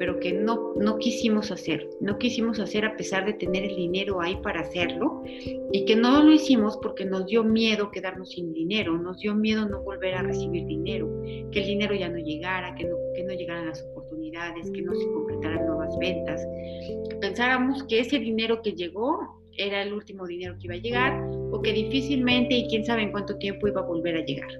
pero 0.00 0.18
que 0.18 0.32
no, 0.32 0.72
no 0.76 0.96
quisimos 0.96 1.50
hacer. 1.50 1.86
No 2.00 2.16
quisimos 2.16 2.58
hacer 2.58 2.86
a 2.86 2.96
pesar 2.96 3.26
de 3.26 3.34
tener 3.34 3.64
el 3.64 3.76
dinero 3.76 4.22
ahí 4.22 4.34
para 4.42 4.60
hacerlo 4.60 5.22
y 5.26 5.84
que 5.84 5.94
no 5.94 6.22
lo 6.22 6.32
hicimos 6.32 6.78
porque 6.78 7.04
nos 7.04 7.26
dio 7.26 7.44
miedo 7.44 7.90
quedarnos 7.90 8.30
sin 8.30 8.54
dinero, 8.54 8.96
nos 8.96 9.18
dio 9.18 9.34
miedo 9.34 9.68
no 9.68 9.82
volver 9.82 10.14
a 10.14 10.22
recibir 10.22 10.64
dinero, 10.64 11.06
que 11.52 11.60
el 11.60 11.66
dinero 11.66 11.94
ya 11.94 12.08
no 12.08 12.16
llegara, 12.16 12.74
que 12.76 12.84
no, 12.84 12.96
que 13.14 13.24
no 13.24 13.34
llegaran 13.34 13.66
las 13.66 13.82
oportunidades, 13.82 14.70
que 14.70 14.80
no 14.80 14.94
se 14.94 15.06
completaran 15.06 15.66
nuevas 15.66 15.94
ventas. 15.98 16.48
Pensáramos 17.20 17.84
que 17.84 18.00
ese 18.00 18.18
dinero 18.18 18.62
que 18.62 18.72
llegó 18.72 19.39
era 19.56 19.82
el 19.82 19.92
último 19.92 20.26
dinero 20.26 20.56
que 20.58 20.66
iba 20.66 20.74
a 20.74 20.78
llegar 20.78 21.30
o 21.52 21.60
que 21.60 21.72
difícilmente 21.72 22.54
y 22.54 22.68
quién 22.68 22.84
sabe 22.84 23.02
en 23.02 23.12
cuánto 23.12 23.36
tiempo 23.38 23.68
iba 23.68 23.80
a 23.80 23.84
volver 23.84 24.16
a 24.16 24.24
llegar. 24.24 24.50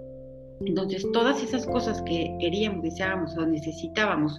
Entonces, 0.61 1.06
todas 1.12 1.42
esas 1.42 1.66
cosas 1.66 2.02
que 2.02 2.30
queríamos, 2.38 2.82
deseábamos 2.82 3.37
o 3.37 3.47
necesitábamos 3.47 4.38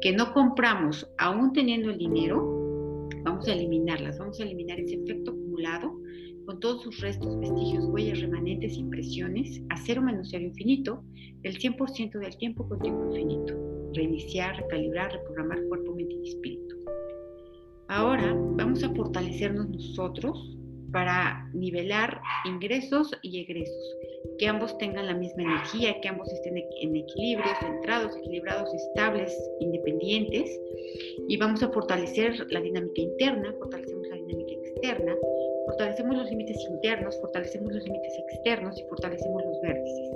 que 0.00 0.12
no 0.12 0.32
compramos 0.32 1.08
aún 1.18 1.52
teniendo 1.52 1.90
el 1.90 1.98
dinero, 1.98 3.08
vamos 3.22 3.46
a 3.46 3.52
eliminarlas, 3.52 4.18
vamos 4.18 4.40
a 4.40 4.42
eliminar 4.42 4.80
ese 4.80 4.96
efecto 4.96 5.30
acumulado 5.30 5.96
con 6.46 6.58
todos 6.58 6.82
sus 6.82 7.00
restos, 7.00 7.38
vestigios, 7.38 7.84
huellas, 7.86 8.20
remanentes, 8.20 8.76
impresiones, 8.76 9.62
a 9.70 9.76
cero 9.76 10.02
menos 10.02 10.32
infinito, 10.32 11.04
el 11.44 11.56
100% 11.56 12.18
del 12.18 12.36
tiempo 12.36 12.68
con 12.68 12.80
tiempo 12.80 13.04
infinito. 13.06 13.54
Reiniciar, 13.94 14.56
recalibrar, 14.56 15.12
reprogramar 15.12 15.62
cuerpo, 15.68 15.94
mente 15.94 16.14
y 16.14 16.28
espíritu. 16.30 16.71
Ahora 17.88 18.34
vamos 18.34 18.82
a 18.82 18.94
fortalecernos 18.94 19.68
nosotros 19.68 20.56
para 20.92 21.48
nivelar 21.54 22.20
ingresos 22.44 23.10
y 23.22 23.40
egresos 23.40 23.96
que 24.38 24.48
ambos 24.48 24.76
tengan 24.78 25.06
la 25.06 25.14
misma 25.14 25.42
energía, 25.42 26.00
que 26.00 26.08
ambos 26.08 26.28
estén 26.32 26.58
en 26.58 26.96
equilibrio, 26.96 27.52
centrados, 27.60 28.16
equilibrados, 28.16 28.72
estables, 28.74 29.36
independientes. 29.60 30.60
Y 31.28 31.36
vamos 31.36 31.62
a 31.62 31.70
fortalecer 31.70 32.46
la 32.50 32.60
dinámica 32.60 33.02
interna, 33.02 33.54
fortalecemos 33.58 34.08
la 34.08 34.16
dinámica 34.16 34.52
externa, 34.52 35.16
fortalecemos 35.66 36.16
los 36.16 36.30
límites 36.30 36.58
internos, 36.70 37.18
fortalecemos 37.20 37.72
los 37.72 37.84
límites 37.84 38.12
externos 38.18 38.78
y 38.78 38.84
fortalecemos 38.88 39.44
los 39.44 39.60
vértices. 39.62 40.10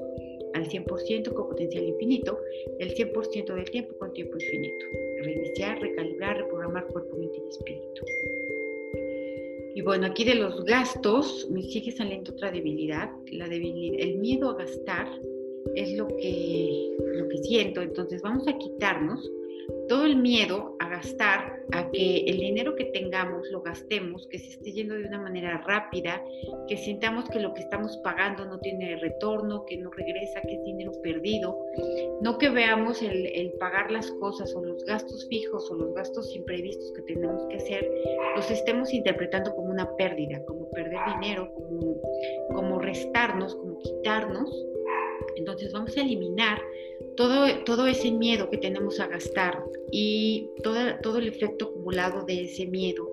Al 0.54 0.68
100% 0.68 1.34
con 1.34 1.48
potencial 1.48 1.84
infinito, 1.84 2.38
el 2.78 2.94
100% 2.94 3.54
del 3.54 3.70
tiempo 3.70 3.94
con 3.98 4.12
tiempo 4.14 4.36
infinito. 4.38 4.86
Reiniciar, 5.22 5.78
recalibrar, 5.80 6.45
reprogramar 6.66 6.86
cuerpo, 6.92 7.16
mente 7.16 7.42
y 7.44 7.48
espíritu. 7.48 8.04
Y 9.74 9.82
bueno, 9.82 10.06
aquí 10.06 10.24
de 10.24 10.36
los 10.36 10.64
gastos 10.64 11.46
me 11.50 11.62
sigue 11.62 11.92
saliendo 11.92 12.32
otra 12.32 12.50
debilidad, 12.50 13.10
la 13.30 13.48
debilidad, 13.48 14.00
el 14.00 14.18
miedo 14.18 14.50
a 14.50 14.56
gastar 14.56 15.06
es 15.74 15.96
lo 15.98 16.08
que, 16.08 16.96
lo 16.98 17.28
que 17.28 17.38
siento, 17.38 17.82
entonces 17.82 18.22
vamos 18.22 18.48
a 18.48 18.56
quitarnos 18.56 19.30
todo 19.88 20.04
el 20.04 20.16
miedo 20.16 20.76
a 20.80 20.88
gastar, 20.88 21.60
a 21.72 21.90
que 21.90 22.18
el 22.26 22.38
dinero 22.38 22.74
que 22.74 22.86
tengamos 22.86 23.48
lo 23.50 23.62
gastemos, 23.62 24.26
que 24.28 24.38
se 24.38 24.50
esté 24.50 24.72
yendo 24.72 24.94
de 24.94 25.04
una 25.04 25.20
manera 25.20 25.62
rápida, 25.66 26.22
que 26.68 26.76
sintamos 26.76 27.28
que 27.28 27.40
lo 27.40 27.54
que 27.54 27.60
estamos 27.60 27.96
pagando 27.98 28.44
no 28.44 28.58
tiene 28.60 28.96
retorno, 28.96 29.64
que 29.66 29.76
no 29.76 29.90
regresa, 29.90 30.40
que 30.42 30.54
es 30.54 30.64
dinero 30.64 30.92
perdido, 31.02 31.58
no 32.20 32.38
que 32.38 32.48
veamos 32.48 33.02
el, 33.02 33.26
el 33.26 33.52
pagar 33.54 33.90
las 33.90 34.10
cosas 34.12 34.54
o 34.54 34.64
los 34.64 34.84
gastos 34.84 35.26
fijos 35.28 35.70
o 35.70 35.74
los 35.74 35.94
gastos 35.94 36.34
imprevistos 36.34 36.92
que 36.92 37.02
tenemos 37.02 37.46
que 37.48 37.56
hacer, 37.56 37.90
los 38.34 38.50
estemos 38.50 38.92
interpretando 38.92 39.54
como 39.54 39.70
una 39.70 39.94
pérdida, 39.96 40.44
como 40.44 40.68
perder 40.70 41.00
dinero, 41.20 41.52
como, 41.54 42.00
como 42.54 42.78
restarnos, 42.78 43.54
como 43.54 43.78
quitarnos. 43.78 44.66
Entonces 45.36 45.72
vamos 45.72 45.96
a 45.96 46.00
eliminar 46.00 46.60
todo, 47.16 47.46
todo 47.64 47.86
ese 47.86 48.10
miedo 48.10 48.50
que 48.50 48.58
tenemos 48.58 48.98
a 49.00 49.06
gastar 49.06 49.62
y 49.92 50.50
todo, 50.62 50.78
todo 51.02 51.18
el 51.18 51.28
efecto 51.28 51.66
acumulado 51.66 52.24
de 52.24 52.44
ese 52.44 52.66
miedo 52.66 53.08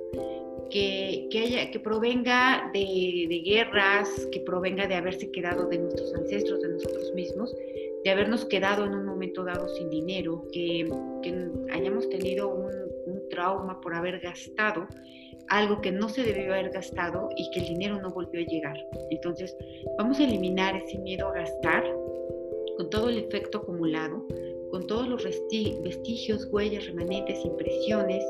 que, 0.70 1.28
que, 1.30 1.80
provenga 1.80 2.72
de, 2.74 3.28
de, 3.30 3.42
guerras, 3.46 4.10
que 4.32 4.40
provenga 4.40 4.88
de 4.88 4.96
haberse 4.96 5.30
quedado 5.32 5.68
de 5.68 5.78
nuestros 5.78 6.14
ancestros, 6.16 6.62
de 6.62 6.70
nosotros 6.70 7.14
mismos, 7.14 7.56
de 8.04 8.10
habernos 8.10 8.46
quedado 8.46 8.86
en 8.86 8.96
un 8.96 9.06
momento 9.06 9.44
dado 9.44 9.68
sin 9.70 9.90
dinero, 9.92 10.44
que, 10.52 10.90
que 11.22 11.48
hayamos 11.72 12.10
tenido 12.10 12.50
un, 12.50 12.72
un 13.06 13.30
trauma 13.30 13.80
por 13.82 13.94
haber 13.94 14.20
gastado 14.20 14.88
algo 15.50 15.82
que 15.82 15.92
no 15.92 16.10
se 16.10 16.24
debió 16.24 16.54
haber 16.54 16.72
gastado 16.72 17.30
y 17.36 17.50
que 17.52 17.60
el 17.60 17.68
dinero 17.68 18.02
no 18.02 18.10
volvió 18.10 18.42
a 18.42 18.46
llegar. 18.46 18.78
Entonces, 19.12 19.56
vamos 19.98 20.20
a 20.20 20.24
eliminar 20.24 20.76
ese 20.76 20.98
miedo 21.00 21.28
a 21.28 21.34
gastar 21.34 21.84
con 22.78 22.90
todo 22.90 23.10
el 23.10 23.18
efecto 23.20 23.60
acumulado, 23.60 24.26
con 24.72 24.88
todos 24.88 25.08
los 25.08 25.24
vestigios, 25.24 26.48
huellas, 26.52 26.86
remanentes, 26.88 27.44
impresiones 27.46 28.24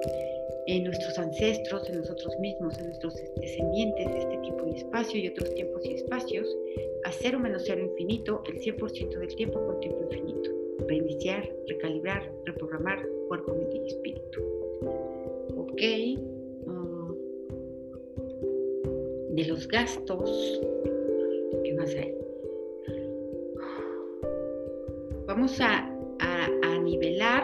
en 0.67 0.83
nuestros 0.85 1.17
ancestros, 1.17 1.89
en 1.89 1.97
nosotros 1.97 2.37
mismos, 2.39 2.77
en 2.79 2.87
nuestros 2.87 3.13
descendientes 3.37 4.05
de 4.05 4.19
este 4.19 4.37
tiempo 4.37 4.67
y 4.67 4.77
espacio 4.77 5.19
y 5.19 5.27
otros 5.27 5.53
tiempos 5.53 5.85
y 5.85 5.93
espacios, 5.93 6.57
a 7.05 7.11
cero 7.11 7.39
menos 7.39 7.63
cero 7.65 7.81
infinito, 7.81 8.43
el 8.47 8.59
100% 8.59 9.19
del 9.19 9.35
tiempo 9.35 9.65
con 9.65 9.79
tiempo 9.79 10.01
infinito. 10.03 10.49
Reiniciar, 10.87 11.49
recalibrar, 11.67 12.31
reprogramar 12.45 13.07
cuerpo, 13.27 13.55
mente 13.55 13.77
y 13.77 13.87
espíritu. 13.87 14.41
Ok. 15.55 15.81
Uh, 16.65 17.15
de 19.29 19.45
los 19.45 19.67
gastos, 19.67 20.61
¿qué 21.63 21.73
más 21.73 21.95
hay? 21.95 22.22
Vamos 25.33 25.59
a, 25.61 25.89
nivelar, 26.83 27.43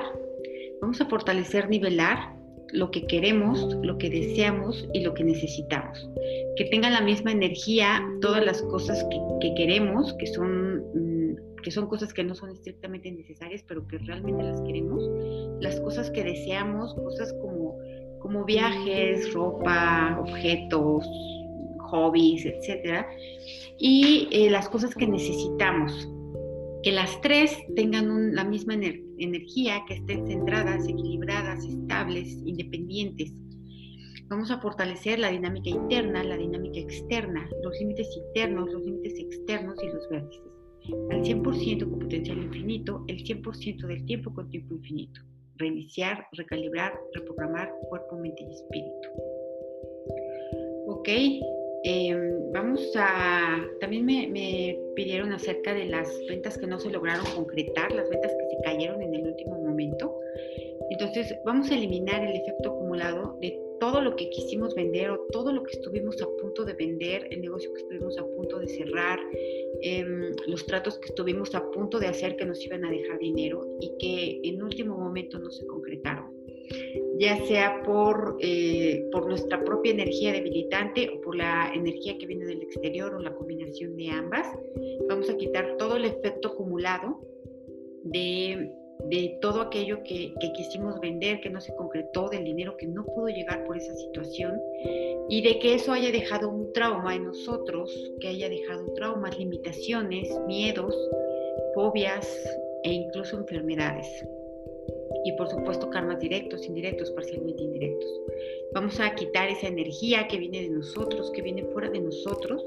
vamos 0.79 1.01
a 1.01 1.05
fortalecer, 1.05 1.69
nivelar 1.69 2.35
lo 2.71 2.91
que 2.91 3.07
queremos, 3.07 3.73
lo 3.81 3.97
que 3.97 4.11
deseamos 4.11 4.87
y 4.93 5.01
lo 5.01 5.15
que 5.15 5.23
necesitamos. 5.23 6.07
Que 6.55 6.65
tengan 6.65 6.93
la 6.93 7.01
misma 7.01 7.31
energía 7.31 7.99
todas 8.21 8.45
las 8.45 8.61
cosas 8.61 9.03
que, 9.41 9.53
queremos, 9.55 10.13
que 10.19 10.27
son, 10.27 10.83
mm, 10.93 11.61
que 11.63 11.71
son 11.71 11.87
cosas 11.87 12.13
que 12.13 12.23
no 12.23 12.35
son 12.35 12.51
estrictamente 12.51 13.11
necesarias, 13.11 13.63
pero 13.67 13.87
que 13.87 13.97
realmente 13.97 14.43
las 14.43 14.61
queremos. 14.61 15.03
Las 15.59 15.79
cosas 15.79 16.11
que 16.11 16.23
deseamos, 16.23 16.93
cosas 16.93 17.33
como, 17.41 17.79
como 18.19 18.45
viajes, 18.45 19.33
ropa, 19.33 20.19
objetos, 20.21 21.09
hobbies, 21.89 22.45
etc. 22.45 23.03
Y 23.79 24.27
eh, 24.31 24.51
las 24.51 24.69
cosas 24.69 24.93
que 24.93 25.07
necesitamos, 25.07 26.07
que 26.83 26.91
las 26.91 27.19
tres 27.21 27.57
tengan 27.75 28.35
la 28.35 28.43
misma 28.43 28.75
energía, 28.75 29.83
que 29.87 29.95
estén 29.95 30.25
centradas, 30.27 30.87
equilibradas, 30.87 31.65
estables, 31.65 32.41
independientes. 32.45 33.33
Vamos 34.29 34.51
a 34.51 34.61
fortalecer 34.61 35.19
la 35.19 35.31
dinámica 35.31 35.69
interna, 35.69 36.23
la 36.23 36.37
dinámica 36.37 36.79
externa, 36.79 37.49
los 37.63 37.77
límites 37.79 38.07
internos, 38.15 38.71
los 38.71 38.85
límites 38.85 39.19
externos 39.19 39.75
y 39.83 39.87
los 39.87 40.09
vértices. 40.09 40.51
Al 41.11 41.23
100% 41.23 41.89
con 41.89 41.99
potencial 41.99 42.37
infinito, 42.37 43.03
el 43.07 43.23
100% 43.23 43.87
del 43.87 44.05
tiempo 44.05 44.33
con 44.33 44.49
tiempo 44.49 44.75
infinito. 44.75 45.21
Reiniciar, 45.57 46.27
recalibrar, 46.33 46.93
reprogramar 47.13 47.73
cuerpo, 47.89 48.17
mente 48.17 48.43
y 48.43 48.53
espíritu. 48.53 49.09
Ok, 50.87 51.09
Em, 51.83 52.51
vamos 52.51 52.91
a, 52.95 53.65
también 53.79 54.05
me, 54.05 54.77
pidieron 54.95 55.31
acerca 55.31 55.73
de 55.73 55.85
las 55.85 56.09
ventas 56.27 56.57
que 56.57 56.67
no 56.67 56.79
se 56.79 56.89
lograron 56.89 57.25
concretar, 57.35 57.91
las 57.93 58.09
ventas 58.09 58.31
que 58.31 58.55
se 58.55 58.61
cayeron 58.63 59.01
en 59.01 59.15
el 59.15 59.27
último 59.27 59.57
momento. 59.61 60.13
Entonces, 60.89 61.33
vamos 61.45 61.71
a 61.71 61.75
eliminar 61.75 62.21
el 62.23 62.35
efecto 62.35 62.71
acumulado 62.71 63.37
de 63.41 63.57
todo 63.79 64.01
lo 64.01 64.15
que 64.17 64.29
quisimos 64.29 64.75
vender 64.75 65.09
o 65.09 65.19
todo 65.31 65.53
lo 65.53 65.63
que 65.63 65.71
estuvimos 65.71 66.21
a 66.21 66.27
punto 66.41 66.65
de 66.65 66.73
vender, 66.73 67.27
el 67.31 67.41
negocio 67.41 67.71
que 67.73 67.79
estuvimos 67.79 68.17
a 68.17 68.25
punto 68.25 68.59
de 68.59 68.67
cerrar, 68.67 69.19
em, 69.81 70.31
los 70.47 70.65
tratos 70.65 70.99
que 70.99 71.07
estuvimos 71.07 71.55
a 71.55 71.63
punto 71.71 71.97
de 71.97 72.07
hacer 72.07 72.35
que 72.35 72.45
nos 72.45 72.65
iban 72.65 72.83
a 72.83 72.91
dejar 72.91 73.19
dinero 73.19 73.65
y 73.79 73.91
que 73.99 74.49
en 74.49 74.61
último 74.61 74.97
momento 74.97 75.39
no 75.39 75.49
se 75.49 75.65
concretaron 75.65 76.39
ya 77.19 77.35
sea 77.47 77.83
por, 77.83 78.37
eh, 78.39 79.05
por 79.11 79.27
nuestra 79.27 79.61
propia 79.65 79.91
energía 79.91 80.31
debilitante 80.31 81.09
o 81.09 81.19
por 81.19 81.35
la 81.35 81.69
energía 81.75 82.17
que 82.17 82.25
viene 82.25 82.45
del 82.45 82.61
exterior 82.61 83.13
o 83.13 83.19
la 83.19 83.35
combinación 83.35 83.97
de 83.97 84.09
ambas. 84.09 84.47
Vamos 85.09 85.29
a 85.29 85.35
quitar 85.35 85.75
todo 85.77 85.97
el 85.97 86.05
efecto 86.05 86.47
acumulado 86.47 87.19
de, 88.03 88.71
de 89.09 89.37
todo 89.41 89.59
aquello 89.59 90.01
que, 90.03 90.33
que, 90.39 90.53
quisimos 90.53 90.97
vender, 91.01 91.41
que 91.41 91.49
no 91.49 91.59
se 91.59 91.75
concretó, 91.75 92.29
del 92.29 92.45
dinero 92.45 92.77
que 92.77 92.87
no 92.87 93.03
pudo 93.03 93.27
llegar 93.27 93.65
por 93.65 93.75
esa 93.75 93.93
situación 93.95 94.57
y 95.27 95.41
de 95.41 95.59
que 95.59 95.73
eso 95.73 95.91
haya 95.91 96.13
dejado 96.13 96.49
un 96.49 96.71
trauma 96.71 97.15
en 97.15 97.25
nosotros, 97.25 97.91
que 98.21 98.29
haya 98.29 98.47
dejado 98.47 98.93
traumas, 98.93 99.37
limitaciones, 99.37 100.29
miedos, 100.47 100.95
fobias 101.75 102.25
e 102.83 102.93
incluso 102.93 103.37
enfermedades. 103.37 104.25
Y 105.25 105.33
por 105.33 105.49
supuesto 105.49 105.89
karmas 105.89 106.19
directos, 106.19 106.65
indirectos, 106.65 107.11
parcialmente 107.11 107.63
indirectos. 107.63 108.09
Vamos 108.73 108.99
a 108.99 109.13
quitar 109.15 109.49
esa 109.49 109.67
energía 109.67 110.27
que 110.27 110.37
viene 110.37 110.61
de 110.61 110.69
nosotros, 110.69 111.31
que 111.31 111.41
viene 111.41 111.65
fuera 111.65 111.89
de 111.89 111.99
nosotros, 111.99 112.63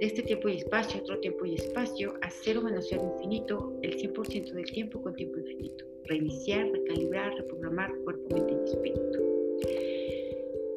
de 0.00 0.06
este 0.06 0.22
tiempo 0.22 0.48
y 0.48 0.56
espacio, 0.56 1.00
otro 1.00 1.18
tiempo 1.20 1.44
y 1.44 1.54
espacio, 1.54 2.14
a 2.22 2.30
cero 2.30 2.62
menos 2.62 2.86
cero 2.88 3.12
infinito, 3.14 3.72
el 3.82 3.96
100% 3.96 4.52
del 4.52 4.70
tiempo 4.70 5.02
con 5.02 5.14
tiempo 5.14 5.38
infinito. 5.38 5.84
Reiniciar, 6.04 6.68
recalibrar, 6.70 7.34
reprogramar 7.34 7.92
cuerpo, 8.04 8.34
mente 8.34 8.54
y 8.54 8.70
espíritu 8.70 9.27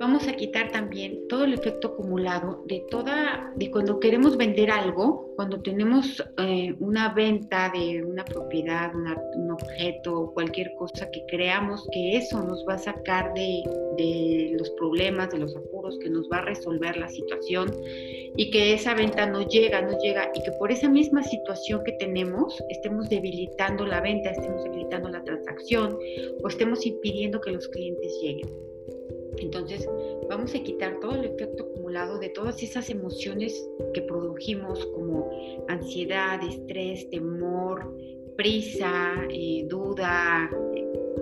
vamos 0.01 0.27
a 0.27 0.33
quitar 0.35 0.71
también 0.71 1.27
todo 1.27 1.43
el 1.43 1.53
efecto 1.53 1.89
acumulado 1.89 2.63
de 2.65 2.83
toda, 2.89 3.53
de 3.55 3.69
cuando 3.69 3.99
queremos 3.99 4.35
vender 4.35 4.71
algo, 4.71 5.31
cuando 5.35 5.61
tenemos 5.61 6.23
eh, 6.39 6.73
una 6.79 7.13
venta 7.13 7.71
de 7.71 8.03
una 8.03 8.25
propiedad, 8.25 8.91
un 8.95 9.51
objeto, 9.51 10.31
cualquier 10.33 10.73
cosa 10.73 11.07
que 11.11 11.23
creamos 11.27 11.87
que 11.91 12.17
eso 12.17 12.41
nos 12.41 12.65
va 12.67 12.73
a 12.73 12.77
sacar 12.79 13.31
de, 13.35 13.63
de 13.97 14.55
los 14.57 14.71
problemas, 14.71 15.29
de 15.29 15.37
los 15.37 15.55
apuros, 15.55 15.99
que 15.99 16.09
nos 16.09 16.27
va 16.31 16.39
a 16.39 16.45
resolver 16.45 16.97
la 16.97 17.07
situación 17.07 17.71
y 17.85 18.49
que 18.49 18.73
esa 18.73 18.95
venta 18.95 19.27
no 19.27 19.47
llega, 19.47 19.83
no 19.83 19.99
llega 19.99 20.31
y 20.33 20.41
que 20.41 20.51
por 20.53 20.71
esa 20.71 20.89
misma 20.89 21.21
situación 21.21 21.83
que 21.85 21.91
tenemos 21.93 22.59
estemos 22.69 23.07
debilitando 23.07 23.85
la 23.85 24.01
venta, 24.01 24.31
estemos 24.31 24.63
debilitando 24.63 25.09
la 25.09 25.23
transacción 25.23 25.95
o 26.43 26.47
estemos 26.47 26.87
impidiendo 26.87 27.39
que 27.39 27.51
los 27.51 27.67
clientes 27.67 28.19
lleguen. 28.19 28.70
Entonces, 29.41 29.87
vamos 30.29 30.53
a 30.55 30.63
quitar 30.63 30.99
todo 30.99 31.15
el 31.15 31.25
efecto 31.25 31.63
acumulado 31.63 32.19
de 32.19 32.29
todas 32.29 32.61
esas 32.61 32.89
emociones 32.89 33.67
que 33.93 34.01
produjimos 34.03 34.85
como 34.87 35.29
ansiedad, 35.67 36.39
estrés, 36.43 37.09
temor, 37.09 37.93
prisa, 38.37 39.13
eh, 39.29 39.65
duda, 39.67 40.49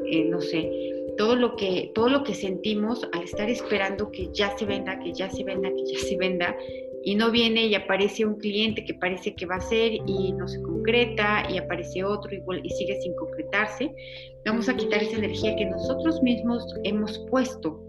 eh, 0.05 0.25
no 0.25 0.41
sé, 0.41 0.69
todo 1.17 1.35
lo 1.35 1.55
que 1.55 1.91
todo 1.93 2.09
lo 2.09 2.23
que 2.23 2.33
sentimos 2.33 3.07
al 3.11 3.23
estar 3.23 3.49
esperando 3.49 4.11
que 4.11 4.29
ya 4.33 4.55
se 4.57 4.65
venda, 4.65 4.99
que 4.99 5.13
ya 5.13 5.29
se 5.29 5.43
venda, 5.43 5.69
que 5.69 5.85
ya 5.85 5.99
se 5.99 6.17
venda 6.17 6.55
y 7.03 7.15
no 7.15 7.31
viene 7.31 7.67
y 7.67 7.75
aparece 7.75 8.25
un 8.25 8.35
cliente 8.35 8.83
que 8.83 8.93
parece 8.93 9.33
que 9.33 9.45
va 9.45 9.55
a 9.55 9.61
ser 9.61 9.93
y 9.93 10.33
no 10.33 10.47
se 10.47 10.61
concreta 10.61 11.47
y 11.49 11.57
aparece 11.57 12.03
otro 12.03 12.31
y 12.31 12.69
sigue 12.69 13.01
sin 13.01 13.15
concretarse. 13.15 13.91
Vamos 14.45 14.69
a 14.69 14.75
quitar 14.75 15.01
esa 15.01 15.17
energía 15.17 15.55
que 15.55 15.65
nosotros 15.65 16.21
mismos 16.21 16.63
hemos 16.83 17.17
puesto 17.29 17.88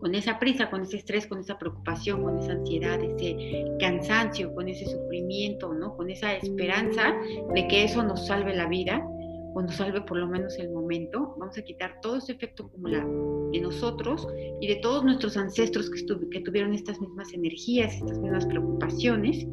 con 0.00 0.14
esa 0.14 0.38
prisa, 0.38 0.70
con 0.70 0.82
ese 0.82 0.98
estrés, 0.98 1.26
con 1.26 1.40
esa 1.40 1.58
preocupación, 1.58 2.22
con 2.22 2.38
esa 2.38 2.52
ansiedad, 2.52 3.00
ese 3.02 3.64
cansancio, 3.78 4.54
con 4.54 4.68
ese 4.68 4.86
sufrimiento, 4.86 5.72
¿no? 5.72 5.96
Con 5.96 6.10
esa 6.10 6.34
esperanza 6.34 7.14
de 7.54 7.68
que 7.68 7.84
eso 7.84 8.02
nos 8.02 8.26
salve 8.26 8.54
la 8.54 8.66
vida 8.66 9.06
o 9.54 9.62
nos 9.62 9.76
salve 9.76 10.00
por 10.02 10.18
lo 10.18 10.26
menos 10.26 10.58
el 10.58 10.70
momento, 10.70 11.34
vamos 11.38 11.56
a 11.56 11.62
quitar 11.62 12.00
todo 12.00 12.16
ese 12.16 12.32
efecto 12.32 12.64
acumulado 12.64 13.50
de 13.50 13.60
nosotros 13.60 14.26
y 14.60 14.66
de 14.66 14.76
todos 14.76 15.04
nuestros 15.04 15.36
ancestros 15.36 15.90
que, 15.90 16.04
que 16.30 16.40
tuvieron 16.40 16.74
estas 16.74 17.00
mismas 17.00 17.32
energías, 17.32 17.94
estas 17.94 18.18
mismas 18.18 18.46
preocupaciones, 18.46 19.46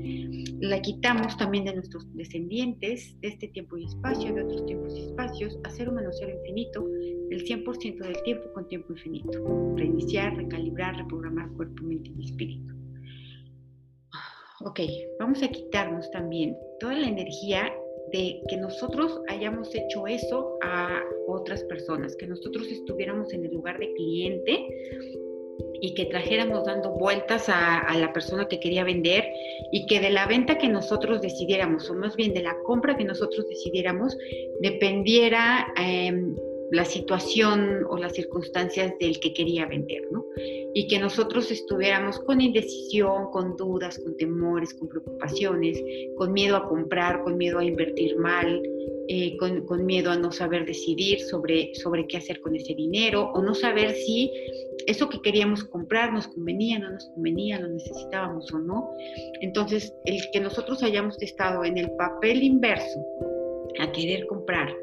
la 0.60 0.82
quitamos 0.82 1.38
también 1.38 1.66
de 1.66 1.76
nuestros 1.76 2.06
descendientes, 2.16 3.20
de 3.22 3.28
este 3.30 3.48
tiempo 3.50 3.78
y 3.78 3.86
espacio, 3.86 4.34
de 4.34 4.44
otros 4.44 4.66
tiempos 4.66 4.96
y 4.96 5.02
espacios, 5.02 5.60
a 5.64 5.70
cero 5.70 5.92
menos 5.92 6.18
cero 6.20 6.34
infinito, 6.38 6.86
el 7.30 7.44
100% 7.46 7.98
del 8.00 8.22
tiempo 8.24 8.52
con 8.54 8.68
tiempo 8.68 8.94
infinito. 8.94 9.76
Reiniciar, 9.76 10.36
recalibrar, 10.36 10.96
reprogramar 10.98 11.50
cuerpo, 11.54 11.84
mente 11.84 12.12
y 12.18 12.26
espíritu. 12.26 12.76
Ok, 14.64 14.80
vamos 15.20 15.42
a 15.42 15.48
quitarnos 15.48 16.12
también 16.12 16.56
toda 16.80 16.94
la 16.94 17.08
energía 17.08 17.74
de 18.12 18.42
que 18.48 18.58
nosotros 18.58 19.22
hayamos 19.28 19.74
hecho 19.74 20.08
eso 20.08 20.58
a 20.64 21.02
otras 21.28 21.64
personas, 21.64 22.16
que 22.16 22.28
nosotros 22.28 22.68
estuviéramos 22.68 23.34
en 23.34 23.46
el 23.46 23.54
lugar 23.54 23.80
de 23.80 23.94
cliente 23.94 24.68
y 25.82 25.94
que 25.94 26.06
trajéramos 26.06 26.66
dando 26.66 26.92
vueltas 26.92 27.50
a, 27.50 27.98
la 27.98 28.14
persona 28.14 28.48
que 28.48 28.60
quería 28.60 28.84
vender 28.84 29.26
y 29.72 29.86
que 29.88 30.00
de 30.00 30.12
la 30.12 30.28
venta 30.28 30.58
que 30.58 30.70
nosotros 30.70 31.22
decidiéramos, 31.22 31.90
o 31.90 31.96
más 31.96 32.16
bien 32.16 32.34
de 32.34 32.44
la 32.44 32.56
compra 32.64 32.96
que 32.96 33.04
nosotros 33.04 33.48
decidiéramos, 33.50 34.16
dependiera 34.62 35.74
em, 35.78 36.36
la 36.72 36.86
situación 36.86 37.86
o 37.90 37.98
las 37.98 38.14
circunstancias 38.14 38.94
del 39.00 39.20
que 39.20 39.34
quería 39.34 39.66
vender, 39.66 40.04
¿no? 40.12 40.26
Y 40.74 40.88
que 40.88 41.00
nosotros 41.00 41.52
estuviéramos 41.52 42.20
con 42.20 42.40
indecisión, 42.40 43.30
con 43.32 43.58
dudas, 43.58 44.00
con 44.00 44.16
temores, 44.16 44.74
con 44.74 44.88
preocupaciones, 44.88 45.84
con 46.16 46.32
miedo 46.32 46.56
a 46.56 46.68
comprar, 46.70 47.24
con 47.24 47.38
miedo 47.38 47.60
a 47.60 47.66
invertir 47.66 48.18
mal, 48.18 48.62
eh, 49.10 49.36
con, 49.38 49.86
miedo 49.86 50.12
a 50.12 50.16
no 50.16 50.32
saber 50.32 50.66
decidir 50.66 51.20
sobre, 51.20 51.76
sobre 51.76 52.08
qué 52.08 52.16
hacer 52.16 52.40
con 52.40 52.56
ese 52.56 52.74
dinero 52.74 53.30
o 53.34 53.42
no 53.42 53.54
saber 53.54 53.94
si 53.94 54.32
eso 54.88 55.10
que 55.10 55.22
queríamos 55.22 55.66
comprar 55.66 56.14
nos 56.14 56.30
convenía, 56.30 56.80
no 56.80 56.92
nos 56.92 57.06
convenía, 57.10 57.60
lo 57.60 57.68
necesitábamos 57.68 58.52
o 58.54 58.60
no. 58.60 58.92
Entonces, 59.42 59.94
el 60.06 60.22
que 60.32 60.40
nosotros 60.40 60.82
hayamos 60.84 61.22
estado 61.22 61.66
en 61.66 61.78
el 61.78 61.92
papel 61.92 62.42
inverso 62.42 63.06
a 63.80 63.92
querer 63.92 64.26
comprar 64.28 64.76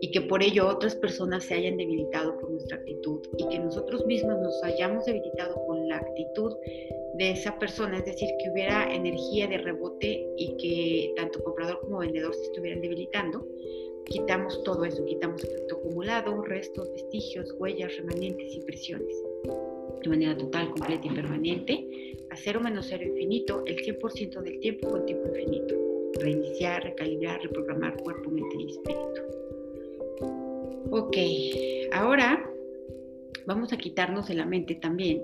y 0.00 0.10
que 0.10 0.20
por 0.22 0.42
ello 0.42 0.68
otras 0.68 0.94
personas 0.94 1.44
se 1.44 1.54
hayan 1.54 1.76
debilitado 1.76 2.38
por 2.38 2.50
nuestra 2.50 2.76
actitud 2.78 3.20
y 3.38 3.48
que 3.48 3.58
nosotros 3.58 4.04
mismos 4.06 4.38
nos 4.40 4.62
hayamos 4.62 5.04
debilitado 5.06 5.54
con 5.66 5.88
la 5.88 5.96
actitud 5.96 6.54
de 7.14 7.30
esa 7.30 7.58
persona, 7.58 7.98
es 7.98 8.04
decir, 8.04 8.28
que 8.42 8.50
hubiera 8.50 8.92
energía 8.92 9.46
de 9.46 9.58
rebote 9.58 10.26
y 10.36 10.56
que 10.58 11.12
tanto 11.16 11.42
comprador 11.42 11.80
como 11.80 11.98
vendedor 11.98 12.34
se 12.34 12.44
estuvieran 12.44 12.82
debilitando, 12.82 13.46
quitamos 14.04 14.62
todo 14.64 14.84
eso, 14.84 15.04
quitamos 15.04 15.42
efecto 15.42 15.76
acumulado, 15.76 16.42
restos, 16.42 16.92
vestigios, 16.92 17.54
huellas, 17.58 17.96
remanentes, 17.96 18.54
impresiones, 18.54 19.16
de 20.02 20.08
manera 20.08 20.36
total, 20.36 20.70
completa 20.70 21.06
y 21.06 21.10
permanente, 21.10 22.16
a 22.30 22.36
cero 22.36 22.60
menos 22.60 22.86
cero 22.88 23.04
infinito, 23.04 23.62
el 23.66 23.76
100% 23.76 24.42
del 24.42 24.60
tiempo 24.60 24.90
con 24.90 25.06
tiempo 25.06 25.28
infinito, 25.28 25.85
reiniciar, 26.20 26.82
recalibrar, 26.84 27.40
reprogramar 27.42 27.96
cuerpo, 28.02 28.30
mente 28.30 28.56
y 28.58 28.70
espíritu. 28.70 29.22
Ok, 30.90 31.16
ahora 31.92 32.48
vamos 33.46 33.72
a 33.72 33.76
quitarnos 33.76 34.28
de 34.28 34.34
la 34.34 34.46
mente 34.46 34.74
también. 34.76 35.22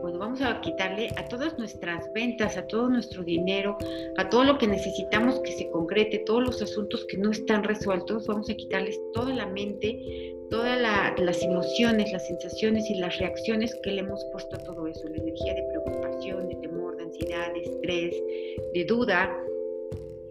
Bueno, 0.00 0.18
vamos 0.18 0.40
a 0.40 0.60
quitarle 0.62 1.10
a 1.16 1.28
todas 1.28 1.58
nuestras 1.58 2.10
ventas, 2.14 2.56
a 2.56 2.66
todo 2.66 2.88
nuestro 2.88 3.22
dinero, 3.22 3.76
a 4.16 4.28
todo 4.28 4.44
lo 4.44 4.58
que 4.58 4.66
necesitamos 4.66 5.38
que 5.40 5.52
se 5.52 5.68
concrete, 5.70 6.22
todos 6.24 6.42
los 6.42 6.62
asuntos 6.62 7.04
que 7.04 7.18
no 7.18 7.30
están 7.30 7.62
resueltos, 7.62 8.26
vamos 8.26 8.48
a 8.48 8.54
quitarles 8.54 8.98
toda 9.12 9.34
la 9.34 9.46
mente, 9.46 10.34
todas 10.50 10.80
las 11.18 11.42
emociones, 11.42 12.10
las 12.12 12.26
sensaciones 12.26 12.88
y 12.88 12.94
las 12.94 13.18
reacciones 13.18 13.74
que 13.82 13.90
le 13.90 14.00
hemos 14.00 14.24
puesto 14.32 14.56
a 14.56 14.60
todo 14.60 14.86
eso, 14.86 15.06
la 15.08 15.16
energía 15.16 15.54
de 15.54 15.62
preocupación, 15.64 16.48
de 16.48 16.54
temor, 16.56 16.96
de 16.96 17.04
ansiedad, 17.04 17.52
de 17.52 17.62
estrés, 17.62 18.22
de 18.72 18.84
duda. 18.84 19.36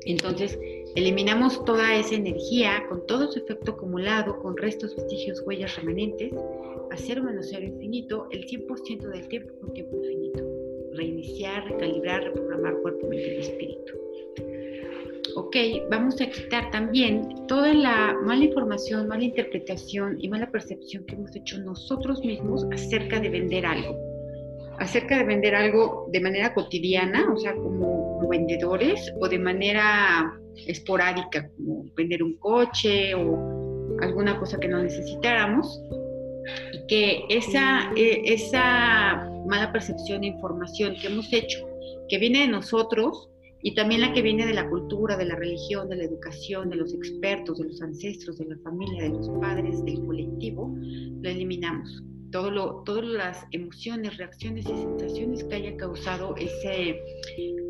Entonces, 0.06 0.58
Eliminamos 0.96 1.66
toda 1.66 1.94
esa 1.94 2.16
energía 2.16 2.86
con 2.88 3.06
todo 3.06 3.30
su 3.30 3.40
efecto 3.40 3.72
acumulado, 3.72 4.40
con 4.40 4.56
restos, 4.56 4.96
vestigios, 4.96 5.44
huellas 5.46 5.76
remanentes, 5.76 6.34
a 6.90 6.96
cero 6.96 7.22
menos 7.22 7.48
cero 7.50 7.66
infinito, 7.66 8.30
el 8.32 8.48
100% 8.48 9.10
del 9.10 9.28
tiempo 9.28 9.54
con 9.60 9.74
tiempo 9.74 9.98
infinito. 9.98 10.42
Reiniciar, 10.94 11.66
recalibrar, 11.70 12.24
reprogramar 12.24 12.78
cuerpo, 12.82 13.10
mente 13.10 13.36
y 13.36 13.40
espíritu. 13.40 13.94
Ok, 15.36 15.58
vamos 15.92 16.22
a 16.22 16.30
quitar 16.30 16.72
también 16.72 17.46
toda 17.50 17.74
la 17.74 18.18
mala 18.24 18.46
información, 18.46 19.10
mala 19.10 19.26
interpretación 19.26 20.16
y 20.22 20.30
mala 20.30 20.50
percepción 20.50 21.04
que 21.04 21.16
hemos 21.16 21.36
hecho 21.36 21.58
nosotros 21.58 22.24
mismos 22.24 22.64
acerca 22.72 23.20
de 23.20 23.32
vender 23.32 23.66
algo. 23.66 24.05
Acerca 24.80 25.18
de 25.18 25.24
vender 25.24 25.56
algo 25.56 26.08
de 26.12 26.20
manera 26.20 26.54
cotidiana, 26.54 27.32
o 27.34 27.38
sea, 27.38 27.56
como 27.56 28.28
vendedores, 28.28 29.14
o 29.20 29.28
de 29.28 29.40
manera 29.40 30.34
esporádica, 30.68 31.50
como 31.56 31.86
vender 31.96 32.24
un 32.24 32.38
coche 32.38 33.14
o 33.16 33.98
alguna 34.02 34.40
cosa 34.40 34.60
que 34.60 34.68
no 34.68 34.82
necesitáramos, 34.82 35.82
y 36.74 36.88
que 36.88 37.24
esa, 37.30 37.92
e, 37.96 38.34
esa 38.34 39.30
mala 39.48 39.72
percepción 39.72 40.22
de 40.22 40.28
información 40.28 40.96
que 41.00 41.08
hemos 41.08 41.32
hecho, 41.32 41.68
que 42.10 42.18
viene 42.18 42.40
de 42.40 42.48
nosotros, 42.48 43.30
y 43.62 43.74
también 43.74 44.02
la 44.02 44.14
que 44.14 44.22
viene 44.22 44.46
de 44.46 44.54
la 44.54 44.70
cultura, 44.70 45.18
de 45.18 45.26
la 45.26 45.36
religión, 45.36 45.90
de 45.90 45.96
la 45.96 46.04
educación, 46.04 46.70
de 46.70 46.76
los 46.76 46.94
expertos, 46.94 47.58
de 47.58 47.66
los 47.66 47.82
ancestros, 47.82 48.38
de 48.38 48.46
la 48.46 48.58
familia, 48.60 49.04
de 49.04 49.10
los 49.10 49.28
padres, 49.42 49.84
del 49.84 50.06
colectivo, 50.06 50.72
lo 51.22 51.30
eliminamos. 51.30 52.04
Todo 52.36 52.52
lo, 52.52 52.84
todas 52.84 53.06
las 53.06 53.48
emociones, 53.54 54.18
reacciones 54.18 54.66
y 54.66 54.76
sensaciones 54.76 55.42
que 55.46 55.56
haya 55.56 55.78
causado 55.78 56.36
ese, 56.36 57.02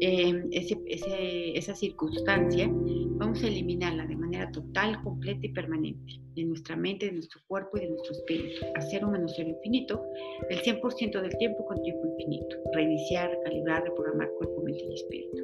eh, 0.01 1.53
esa 1.53 1.75
circunstancia, 1.75 2.67
vamos 2.67 3.43
a 3.43 3.47
eliminarla 3.47 4.07
de 4.07 4.15
manera 4.15 4.51
total, 4.51 4.99
completa 5.03 5.45
y 5.45 5.49
permanente 5.49 6.19
de 6.33 6.45
nuestra 6.45 6.75
mente, 6.75 7.05
de 7.05 7.11
nuestro 7.11 7.41
cuerpo 7.47 7.77
y 7.77 7.81
de 7.81 7.89
nuestro 7.89 8.13
espíritu. 8.13 8.65
Hacer 8.73 9.05
un 9.05 9.11
menos 9.11 9.33
cero 9.35 9.49
infinito 9.49 10.03
el 10.49 10.59
100% 10.63 11.21
del 11.21 11.37
tiempo 11.37 11.63
con 11.63 11.79
tiempo 11.83 12.03
infinito. 12.07 12.57
Reiniciar, 12.73 13.29
recalibrar, 13.29 13.83
reprogramar 13.83 14.31
cuerpo, 14.39 14.63
mente 14.63 14.83
y 14.83 14.93
espíritu. 14.95 15.43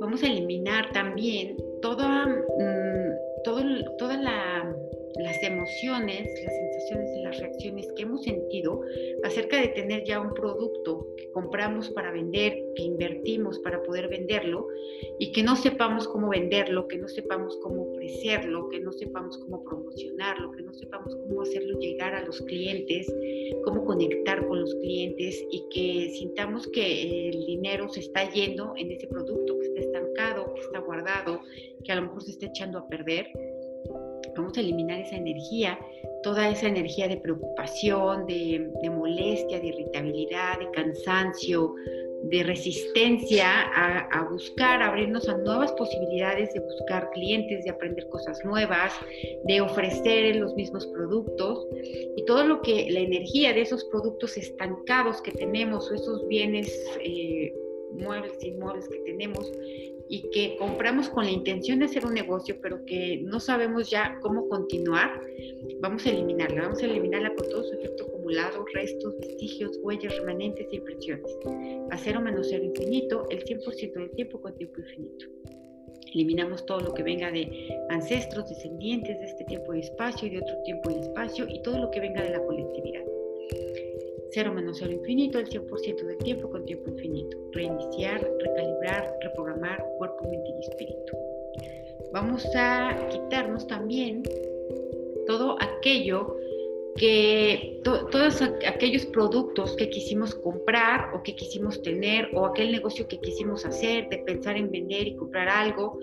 Vamos 0.00 0.22
a 0.22 0.28
eliminar 0.28 0.92
también 0.92 1.58
toda, 1.82 2.24
mm, 2.24 3.42
todo, 3.44 3.62
toda 3.98 4.16
la 4.16 4.76
las 5.18 5.42
emociones, 5.42 6.28
las 6.44 6.54
sensaciones 6.54 7.10
y 7.16 7.22
las 7.22 7.38
reacciones 7.40 7.92
que 7.96 8.02
hemos 8.02 8.22
sentido 8.22 8.80
acerca 9.24 9.60
de 9.60 9.68
tener 9.68 10.04
ya 10.04 10.20
un 10.20 10.34
producto 10.34 11.06
que 11.16 11.30
compramos 11.30 11.90
para 11.90 12.12
vender, 12.12 12.62
que 12.74 12.82
invertimos 12.82 13.58
para 13.60 13.82
poder 13.82 14.08
venderlo 14.08 14.66
y 15.18 15.32
que 15.32 15.42
no 15.42 15.56
sepamos 15.56 16.06
cómo 16.08 16.28
venderlo, 16.28 16.86
que 16.88 16.98
no 16.98 17.08
sepamos 17.08 17.56
cómo 17.62 17.90
ofrecerlo, 17.90 18.68
que 18.68 18.80
no 18.80 18.92
sepamos 18.92 19.38
cómo 19.38 19.64
promocionarlo, 19.64 20.52
que 20.52 20.62
no 20.62 20.72
sepamos 20.74 21.16
cómo 21.16 21.42
hacerlo 21.42 21.78
llegar 21.78 22.14
a 22.14 22.24
los 22.24 22.40
clientes, 22.42 23.12
cómo 23.64 23.84
conectar 23.84 24.46
con 24.46 24.60
los 24.60 24.74
clientes 24.76 25.44
y 25.50 25.64
que 25.70 26.10
sintamos 26.10 26.66
que 26.68 27.28
el 27.28 27.46
dinero 27.46 27.88
se 27.88 28.00
está 28.00 28.30
yendo 28.30 28.74
en 28.76 28.92
ese 28.92 29.06
producto 29.06 29.58
que 29.58 29.66
está 29.66 29.80
estancado, 29.80 30.52
que 30.54 30.60
está 30.60 30.78
guardado, 30.80 31.40
que 31.84 31.92
a 31.92 31.96
lo 31.96 32.02
mejor 32.02 32.22
se 32.22 32.32
está 32.32 32.46
echando 32.46 32.78
a 32.78 32.88
perder 32.88 33.26
vamos 34.36 34.56
a 34.56 34.60
eliminar 34.60 35.00
esa 35.00 35.16
energía, 35.16 35.78
toda 36.22 36.48
esa 36.48 36.68
energía 36.68 37.08
de 37.08 37.16
preocupación, 37.16 38.26
de, 38.26 38.70
molestia, 38.90 39.60
de 39.60 39.68
irritabilidad, 39.68 40.58
de 40.58 40.70
cansancio, 40.70 41.74
de 42.24 42.42
resistencia 42.42 43.46
a, 43.48 44.08
a, 44.08 44.28
buscar, 44.28 44.82
abrirnos 44.82 45.28
a 45.28 45.36
nuevas 45.38 45.70
posibilidades 45.72 46.52
de 46.54 46.60
buscar 46.60 47.10
clientes, 47.10 47.64
de 47.64 47.70
aprender 47.70 48.08
cosas 48.08 48.38
nuevas, 48.44 48.92
de 49.44 49.60
ofrecer 49.60 50.36
los 50.36 50.54
mismos 50.54 50.86
productos. 50.86 51.66
Y 52.16 52.24
todo 52.24 52.44
lo 52.44 52.62
que 52.62 52.90
la 52.90 53.00
energía 53.00 53.52
de 53.52 53.60
esos 53.62 53.84
productos 53.84 54.36
estancados 54.36 55.20
que 55.22 55.32
tenemos 55.32 55.90
o 55.90 55.94
esos 55.94 56.26
bienes 56.26 56.68
eh, 57.00 57.52
muebles, 57.96 58.42
inmuebles 58.44 58.88
que 58.88 58.98
tenemos 58.98 59.50
y 60.08 60.30
que 60.30 60.56
compramos 60.58 61.08
con 61.08 61.24
la 61.24 61.30
intención 61.30 61.80
de 61.80 61.86
hacer 61.86 62.06
un 62.06 62.14
negocio, 62.14 62.56
pero 62.62 62.84
que 62.84 63.20
no 63.24 63.40
sabemos 63.40 63.90
ya 63.90 64.18
cómo 64.22 64.48
continuar, 64.48 65.20
vamos 65.80 66.06
a 66.06 66.10
eliminarla, 66.10 66.62
vamos 66.62 66.82
a 66.82 66.86
eliminarla 66.86 67.34
con 67.34 67.48
todo 67.48 67.64
su 67.64 67.74
efecto 67.74 68.04
acumulado, 68.04 68.64
restos, 68.72 69.18
vestigios, 69.18 69.78
huellas, 69.82 70.16
remanentes 70.18 70.66
e 70.70 70.76
impresiones. 70.76 71.38
A 71.90 71.98
cero 71.98 72.20
menos 72.20 72.48
cero 72.50 72.64
infinito, 72.64 73.26
el 73.30 73.44
100% 73.44 73.92
del 73.94 74.10
tiempo 74.12 74.40
con 74.40 74.54
tiempo 74.54 74.80
infinito. 74.80 75.26
Eliminamos 76.14 76.64
todo 76.64 76.80
lo 76.80 76.94
que 76.94 77.02
venga 77.02 77.30
de 77.30 77.68
ancestros, 77.90 78.48
descendientes 78.48 79.18
de 79.18 79.26
este 79.26 79.44
tiempo 79.44 79.74
y 79.74 79.80
espacio 79.80 80.28
y 80.28 80.30
de 80.30 80.38
otro 80.38 80.62
tiempo 80.62 80.90
y 80.90 81.00
espacio 81.00 81.46
y 81.48 81.60
todo 81.62 81.78
lo 81.78 81.90
que 81.90 82.00
venga 82.00 82.22
de 82.22 82.30
la 82.30 82.42
colectividad. 82.42 83.15
Cero 84.36 84.52
menos 84.52 84.76
cero 84.78 84.92
infinito, 84.92 85.38
el 85.38 85.48
100% 85.48 86.04
del 86.04 86.18
tiempo 86.18 86.50
con 86.50 86.66
tiempo 86.66 86.90
infinito. 86.90 87.38
Reiniciar, 87.52 88.20
recalibrar, 88.38 89.16
reprogramar 89.22 89.82
cuerpo, 89.96 90.28
mente 90.28 90.50
y 90.50 90.60
espíritu. 90.60 91.16
Vamos 92.12 92.44
a 92.54 93.08
quitarnos 93.10 93.66
también 93.66 94.22
todo 95.26 95.56
aquello 95.58 96.36
que 96.96 97.80
todos 97.82 98.42
aquellos 98.42 99.06
productos 99.06 99.74
que 99.76 99.88
quisimos 99.88 100.34
comprar 100.34 101.14
o 101.14 101.22
que 101.22 101.34
quisimos 101.34 101.80
tener 101.80 102.28
o 102.34 102.44
aquel 102.44 102.72
negocio 102.72 103.08
que 103.08 103.18
quisimos 103.18 103.64
hacer, 103.64 104.10
de 104.10 104.18
pensar 104.18 104.58
en 104.58 104.70
vender 104.70 105.08
y 105.08 105.16
comprar 105.16 105.48
algo 105.48 105.98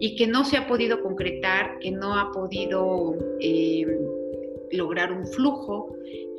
y 0.00 0.16
que 0.16 0.26
no 0.26 0.44
se 0.44 0.56
ha 0.56 0.66
podido 0.66 1.00
concretar, 1.04 1.78
que 1.78 1.92
no 1.92 2.18
ha 2.18 2.32
podido 2.32 3.14
eh, 3.38 3.86
lograr 4.72 5.12
un 5.12 5.24
flujo, 5.24 5.94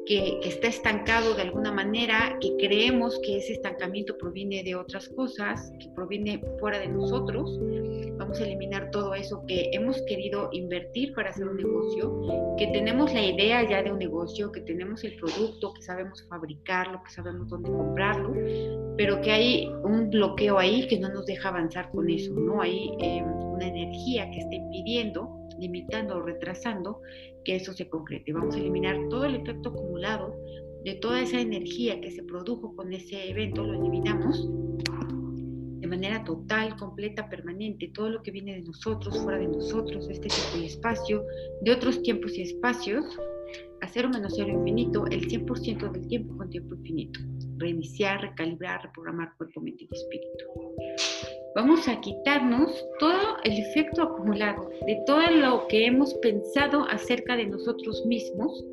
que, 0.08 0.40
está 0.44 0.68
estancado 0.68 1.36
de 1.36 1.42
alguna 1.44 1.72
manera, 1.72 2.38
que 2.40 2.56
creemos 2.58 3.20
que 3.24 3.38
ese 3.38 3.54
estancamiento 3.54 4.18
proviene 4.18 4.64
de 4.64 4.76
otras 4.76 5.10
cosas, 5.10 5.72
que 5.80 5.90
proviene 5.90 6.42
fuera 6.60 6.80
de 6.80 6.88
nosotros. 6.88 7.60
Vamos 8.18 8.40
a 8.40 8.46
eliminar 8.46 8.90
todo 8.92 9.14
eso 9.14 9.44
que 9.48 9.70
hemos 9.74 10.02
querido 10.04 10.50
invertir 10.54 11.14
para 11.14 11.30
hacer 11.30 11.48
un 11.48 11.58
negocio, 11.58 12.56
que 12.58 12.68
tenemos 12.68 13.14
la 13.14 13.22
idea 13.22 13.68
ya 13.70 13.84
de 13.84 13.92
un 13.92 14.00
negocio, 14.00 14.52
que 14.52 14.62
tenemos 14.62 15.04
el 15.04 15.16
producto, 15.18 15.74
que 15.74 15.82
sabemos 15.82 16.26
fabricarlo, 16.28 17.02
que 17.04 17.12
sabemos 17.12 17.50
dónde 17.50 17.70
comprarlo, 17.70 18.34
pero 18.98 19.22
que 19.22 19.32
hay 19.32 19.68
un 19.84 20.10
bloqueo 20.10 20.58
ahí 20.58 20.88
que 20.88 21.00
no 21.00 21.10
nos 21.10 21.26
deja 21.26 21.50
avanzar 21.50 21.92
con 21.92 22.10
eso, 22.10 22.34
¿no? 22.34 22.62
Hay 22.62 22.92
eh, 23.00 23.24
una 23.24 23.68
energía 23.68 24.30
que 24.32 24.40
está 24.40 24.56
impidiendo, 24.56 25.47
limitando 25.60 26.18
o 26.18 26.22
retrasando 26.22 27.02
que 27.44 27.56
eso 27.56 27.74
se 27.74 27.90
concrete. 27.90 28.34
Vamos 28.34 28.56
a 28.56 28.60
eliminar 28.60 28.98
todo 29.10 29.26
el 29.26 29.36
efecto 29.36 29.70
acumulado 29.70 30.36
de 30.84 30.96
toda 30.96 31.22
esa 31.22 31.40
energía 31.40 32.00
que 32.00 32.12
se 32.12 32.24
produjo 32.24 32.76
con 32.76 32.94
ese 32.94 33.30
evento, 33.30 33.64
lo 33.64 33.74
eliminamos 33.74 34.48
de 35.80 35.88
manera 35.88 36.24
total, 36.24 36.76
completa, 36.76 37.30
permanente, 37.30 37.92
todo 37.94 38.10
lo 38.10 38.24
que 38.24 38.32
viene 38.32 38.56
de 38.56 38.62
nosotros, 38.62 39.18
fuera 39.24 39.40
de 39.40 39.48
nosotros, 39.48 40.08
de 40.08 40.14
este 40.14 40.28
tiempo 40.28 40.58
y 40.58 40.66
espacio, 40.66 41.24
de 41.62 41.72
otros 41.72 42.02
tiempos 42.02 42.38
y 42.38 42.42
espacios, 42.42 43.06
a 43.82 43.88
cero 43.88 44.10
menos 44.12 44.34
cero 44.36 44.50
infinito, 44.50 45.06
el 45.08 45.28
100% 45.28 45.92
del 45.92 46.08
tiempo 46.08 46.36
con 46.36 46.50
tiempo 46.50 46.76
infinito. 46.76 47.20
Reiniciar, 47.58 48.22
recalibrar, 48.22 48.84
reprogramar 48.84 49.34
cuerpo, 49.38 49.62
mente 49.62 49.88
y 49.90 49.96
espíritu 49.96 50.46
vamos 51.58 51.88
a 51.88 52.00
quitarnos 52.02 52.88
todo 53.00 53.36
el 53.44 53.58
efecto 53.58 54.04
acumulado 54.04 54.70
de 54.86 55.02
todo 55.08 55.28
lo 55.32 55.68
que 55.68 55.88
hemos 55.88 56.14
pensado 56.16 56.86
acerca 56.88 57.36
de 57.36 57.48
nosotros 57.48 58.06
mismos, 58.06 58.64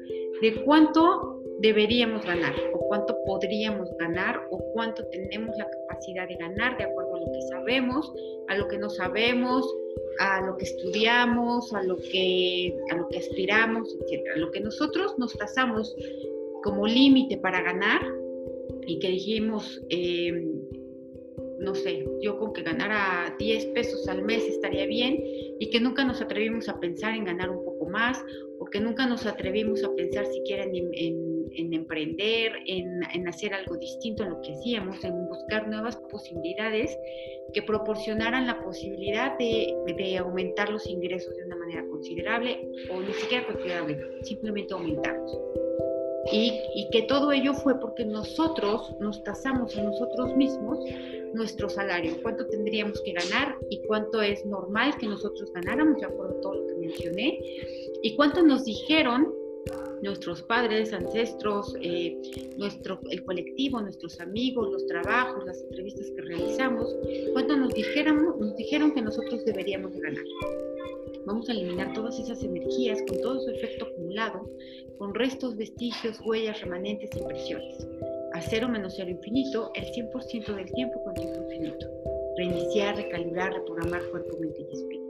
de 0.43 0.63
cuánto 0.65 1.41
deberíamos 1.61 2.27
ganar 2.27 2.53
o 2.75 2.81
cuánto 2.81 3.17
podríamos 3.25 3.89
ganar 3.99 4.39
o 4.51 4.59
cuánto 4.75 5.03
tenemos 5.07 5.57
la 5.57 5.67
capacidad 5.67 6.29
de 6.29 6.37
ganar 6.37 6.77
de 6.77 6.85
acuerdo 6.85 7.17
a 7.17 7.21
lo 7.21 7.33
que 7.33 7.41
sabemos, 7.49 8.13
a 8.49 8.57
lo 8.59 8.69
que 8.69 8.77
no 8.77 8.91
sabemos, 8.91 9.67
a 10.19 10.43
lo 10.43 10.55
que 10.59 10.67
estudiamos, 10.67 11.73
a 11.73 11.83
lo 11.85 11.97
que, 11.97 12.77
a 12.91 12.97
lo 12.97 13.09
que 13.09 13.17
aspiramos, 13.17 13.97
etc. 14.03 14.27
Lo 14.37 14.51
que 14.51 14.61
nosotros 14.61 15.15
nos 15.17 15.33
trazamos 15.33 15.97
como 16.63 16.87
límite 16.87 17.39
para 17.39 17.63
ganar 17.63 18.03
y 18.87 18.99
que 18.99 19.09
dijimos, 19.09 19.83
eh, 19.89 20.64
no 21.65 21.75
sé, 21.75 22.05
yo 22.21 22.39
con 22.39 22.53
que 22.53 22.63
ganara 22.63 23.35
10 23.39 23.67
pesos 23.67 24.07
al 24.09 24.23
mes 24.23 24.45
estaría 24.45 24.87
bien 24.87 25.19
y 25.59 25.71
que 25.71 25.81
nunca 25.81 26.05
nos 26.05 26.21
atrevimos 26.21 26.69
a 26.69 26.79
pensar 26.79 27.15
en 27.15 27.25
ganar 27.25 27.51
un 27.51 27.65
poco 27.65 27.87
más 27.87 28.23
o 28.59 28.67
que 28.67 28.81
nunca 28.81 29.07
nos 29.07 29.27
atrevimos 29.27 29.83
a 29.83 29.95
pensar 29.95 30.27
siquiera 30.27 30.65
en, 30.65 30.91
en, 31.57 31.73
emprender, 31.73 32.53
en, 32.67 33.29
hacer 33.29 33.55
algo 33.55 33.77
distinto 33.77 34.23
a 34.25 34.29
lo 34.29 34.41
que 34.43 34.53
hacíamos, 34.53 35.03
en 35.05 35.29
buscar 35.29 35.69
nuevas 35.69 35.97
posibilidades 36.11 36.97
que 37.53 37.63
proporcionaran 37.63 38.47
la 38.47 38.61
posibilidad 38.63 39.37
de, 39.39 39.75
de 39.97 40.19
aumentar 40.19 40.71
los 40.71 40.87
ingresos 40.89 41.35
de 41.37 41.45
una 41.45 41.57
manera 41.57 41.85
considerable 41.89 42.69
o 42.91 43.01
ni 43.01 43.13
siquiera 43.15 43.47
considerable, 43.47 43.99
simplemente 44.23 44.75
aumentarlos. 44.75 45.39
Y, 46.33 46.53
y, 46.75 46.89
que 46.91 47.03
todo 47.03 47.33
ello 47.33 47.53
fue 47.53 47.79
porque 47.79 48.05
nosotros 48.05 48.97
nos 48.99 49.23
tasamos 49.25 49.77
a 49.77 49.83
nosotros 49.83 50.35
mismos 50.35 50.79
nuestro 51.35 51.69
salario, 51.69 52.17
cuánto 52.23 52.47
tendríamos 52.47 53.01
que 53.03 53.13
ganar 53.13 53.59
y 53.71 53.83
cuánto 53.87 54.23
es 54.23 54.45
normal 54.47 54.97
que 54.99 55.07
nosotros 55.07 55.53
ganáramos, 55.53 55.99
de 56.01 56.07
acuerdo 56.07 56.39
a 56.39 56.41
todo 56.41 56.55
lo 56.55 56.67
que 56.67 56.75
mencioné, 56.75 57.41
y 58.03 58.17
cuánto 58.17 58.43
nos 58.43 58.65
dijeron 58.65 59.35
nuestros 60.03 60.43
padres, 60.43 60.93
ancestros, 60.93 61.75
eh, 61.81 62.21
nuestro, 62.59 63.01
el 63.11 63.25
colectivo, 63.25 63.81
nuestros 63.81 64.21
amigos, 64.21 64.71
los 64.71 64.87
trabajos, 64.87 65.45
las 65.47 65.61
entrevistas 65.63 66.11
que 66.15 66.23
realizamos, 66.23 66.95
cuánto 67.33 67.57
nos, 67.57 67.73
dijéramos, 67.75 68.39
nos 68.39 68.57
dijeron 68.57 68.93
que 68.93 69.03
nosotros 69.03 69.45
deberíamos 69.45 69.93
de 69.95 70.01
ganar. 70.01 70.25
Vamos 71.27 71.49
a 71.49 71.53
eliminar 71.53 71.95
todas 71.95 72.19
esas 72.19 72.43
energías 72.43 73.03
con 73.09 73.21
todo 73.23 73.41
su 73.41 73.51
efecto 73.51 73.87
acumulado, 73.87 74.47
con 74.99 75.15
restos, 75.15 75.57
vestigios, 75.57 76.21
huellas, 76.21 76.61
remanentes 76.61 77.17
impresiones 77.17 77.87
cero 78.49 78.69
menos 78.69 78.95
cero 78.97 79.11
infinito 79.11 79.71
el 79.75 79.85
100% 79.87 80.55
del 80.55 80.71
tiempo 80.73 81.03
con 81.03 81.15
tiempo 81.15 81.43
infinito. 81.43 81.87
Reiniciar, 82.37 82.97
recalibrar, 82.97 83.53
reprogramar 83.53 84.03
cuerpo, 84.11 84.37
mente 84.39 84.67
y 84.69 84.75
espíritu. 84.75 85.05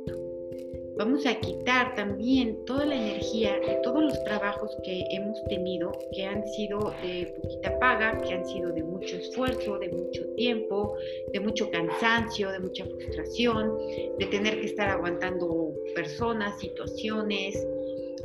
Vamos 0.97 1.27
a 1.27 1.35
quitar 1.41 1.97
también 1.97 2.65
toda 2.67 2.85
la 2.87 2.95
energía 2.95 3.59
de 3.59 3.81
todos 3.83 4.05
los 4.05 4.25
trabajos 4.25 4.71
que 4.85 5.05
hemos 5.11 5.43
tenido, 5.47 5.91
que 6.13 6.25
han 6.25 6.47
sido 6.47 6.95
de 7.03 7.35
poquita 7.43 7.77
paga, 7.81 8.21
que 8.21 8.33
han 8.33 8.47
sido 8.47 8.71
de 8.71 8.85
mucho 8.85 9.17
esfuerzo, 9.17 9.79
de 9.79 9.89
mucho 9.89 10.25
tiempo, 10.37 10.97
de 11.33 11.41
mucho 11.41 11.69
cansancio, 11.71 12.53
de 12.53 12.61
mucha 12.61 12.85
frustración, 12.85 13.77
de 14.19 14.27
tener 14.27 14.61
que 14.61 14.67
estar 14.67 14.89
aguantando 14.89 15.75
personas, 15.97 16.61
situaciones. 16.61 17.67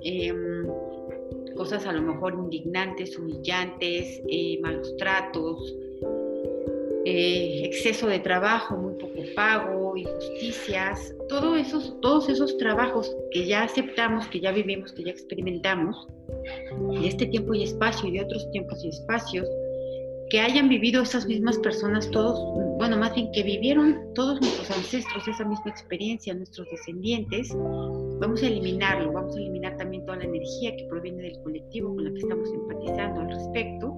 Eh, 0.03 0.31
cosas 1.59 1.85
a 1.85 1.91
lo 1.91 2.01
mejor 2.01 2.35
indignantes, 2.35 3.19
humillantes, 3.19 4.21
eh, 4.29 4.57
malos 4.61 4.95
tratos, 4.95 5.75
eh, 7.03 7.63
exceso 7.65 8.07
de 8.07 8.19
trabajo, 8.19 8.77
muy 8.77 8.93
poco 8.93 9.21
pago, 9.35 9.97
injusticias, 9.97 11.13
todo 11.27 11.57
esos, 11.57 11.99
todos 11.99 12.29
esos 12.29 12.57
trabajos 12.57 13.13
que 13.31 13.45
ya 13.45 13.63
aceptamos, 13.63 14.25
que 14.27 14.39
ya 14.39 14.53
vivimos, 14.53 14.93
que 14.93 15.03
ya 15.03 15.11
experimentamos, 15.11 16.07
de 17.01 17.07
este 17.09 17.25
tiempo 17.25 17.53
y 17.53 17.63
espacio 17.63 18.07
y 18.07 18.13
de 18.13 18.21
otros 18.23 18.49
tiempos 18.51 18.81
y 18.85 18.87
espacios, 18.87 19.45
que 20.29 20.39
hayan 20.39 20.69
vivido 20.69 21.01
esas 21.01 21.25
mismas 21.25 21.57
personas, 21.57 22.09
todos, 22.11 22.39
bueno, 22.77 22.95
más 22.95 23.13
bien 23.15 23.31
que 23.33 23.43
vivieron 23.43 24.13
todos 24.13 24.39
nuestros 24.39 24.71
ancestros 24.71 25.27
esa 25.27 25.43
misma 25.43 25.71
experiencia, 25.71 26.33
nuestros 26.33 26.69
descendientes, 26.71 27.49
vamos 27.53 28.41
a 28.43 28.47
eliminarlo, 28.47 29.11
vamos 29.11 29.35
a 29.35 29.39
eliminar 29.39 29.75
también 29.75 29.88
la 30.19 30.25
energía 30.25 30.75
que 30.75 30.85
proviene 30.85 31.23
del 31.23 31.41
colectivo 31.41 31.95
con 31.95 32.03
la 32.03 32.11
que 32.11 32.19
estamos 32.19 32.49
empatizando 32.53 33.21
al 33.21 33.29
respecto 33.29 33.97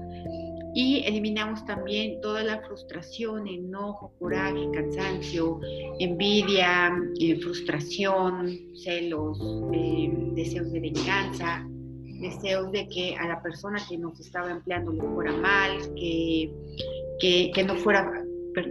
y 0.74 1.04
eliminamos 1.06 1.66
también 1.66 2.22
toda 2.22 2.44
la 2.44 2.62
frustración, 2.62 3.48
enojo, 3.48 4.14
coraje, 4.20 4.70
cansancio, 4.74 5.60
envidia, 6.00 6.96
eh, 7.20 7.36
frustración, 7.42 8.58
celos, 8.76 9.38
eh, 9.74 10.10
deseos 10.34 10.72
de 10.72 10.80
venganza, 10.80 11.68
deseos 12.22 12.72
de 12.72 12.88
que 12.88 13.16
a 13.18 13.28
la 13.28 13.42
persona 13.42 13.82
que 13.90 13.98
nos 13.98 14.20
estaba 14.20 14.52
empleando 14.52 14.92
le 14.92 15.02
fuera 15.02 15.34
mal, 15.34 15.78
que, 15.96 16.52
que, 17.20 17.64
no 17.66 17.76
fuera 17.76 18.24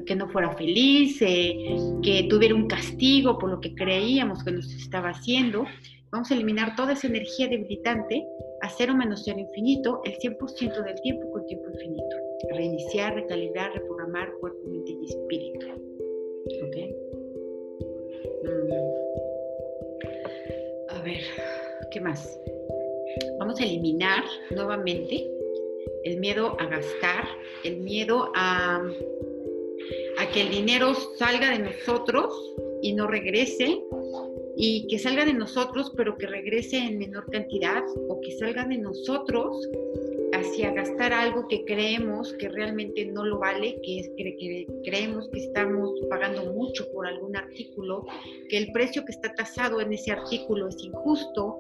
que 0.06 0.14
no 0.14 0.28
fuera 0.28 0.52
feliz, 0.56 1.20
eh, 1.20 1.76
que 2.02 2.26
tuviera 2.30 2.54
un 2.54 2.66
castigo 2.66 3.38
por 3.38 3.50
lo 3.50 3.60
que 3.60 3.74
creíamos 3.74 4.42
que 4.42 4.52
nos 4.52 4.72
estaba 4.72 5.10
haciendo. 5.10 5.64
Vamos 6.12 6.30
a 6.30 6.34
eliminar 6.34 6.74
toda 6.74 6.94
esa 6.94 7.06
energía 7.06 7.46
debilitante 7.46 8.26
a 8.62 8.68
cero 8.68 8.94
menos 8.94 9.22
cero 9.24 9.38
infinito 9.38 10.00
el 10.04 10.18
100% 10.18 10.84
del 10.84 11.00
tiempo 11.02 11.30
con 11.30 11.46
tiempo 11.46 11.70
infinito. 11.70 12.16
Reiniciar, 12.50 13.14
recalibrar, 13.14 13.72
reprogramar 13.74 14.32
cuerpo, 14.40 14.58
mente 14.66 14.90
y 14.90 15.04
espíritu. 15.04 15.66
¿Ok? 16.64 16.76
Mm. 18.44 18.72
A 20.88 21.02
ver, 21.02 21.20
¿qué 21.92 22.00
más? 22.00 22.40
Vamos 23.38 23.60
a 23.60 23.64
eliminar 23.64 24.24
nuevamente 24.50 25.30
el 26.04 26.18
miedo 26.18 26.56
a 26.58 26.66
gastar, 26.66 27.24
el 27.64 27.78
miedo 27.78 28.32
a, 28.34 28.82
a 30.18 30.30
que 30.32 30.42
el 30.42 30.50
dinero 30.50 30.92
salga 31.16 31.50
de 31.50 31.60
nosotros 31.60 32.34
y 32.82 32.94
no 32.94 33.06
regrese, 33.06 33.80
y 34.56 34.86
que 34.88 34.98
salga 34.98 35.24
de 35.24 35.34
nosotros 35.34 35.92
pero 35.96 36.16
que 36.16 36.26
regrese 36.26 36.78
en 36.78 36.98
menor 36.98 37.30
cantidad 37.30 37.82
o 38.08 38.20
que 38.20 38.32
salga 38.32 38.64
de 38.64 38.78
nosotros 38.78 39.68
hacia 40.32 40.72
gastar 40.72 41.12
algo 41.12 41.48
que 41.48 41.64
creemos 41.64 42.32
que 42.34 42.48
realmente 42.48 43.04
no 43.06 43.24
lo 43.24 43.38
vale, 43.38 43.80
que, 43.82 44.12
que, 44.16 44.66
creemos 44.84 45.28
que 45.28 45.40
estamos 45.40 45.90
pagando 46.08 46.52
mucho 46.52 46.90
por 46.92 47.06
algún 47.06 47.36
artículo, 47.36 48.06
que 48.48 48.58
el 48.58 48.72
precio 48.72 49.04
que 49.04 49.12
está 49.12 49.34
tasado 49.34 49.80
en 49.80 49.92
ese 49.92 50.12
artículo 50.12 50.68
es 50.68 50.82
injusto 50.82 51.58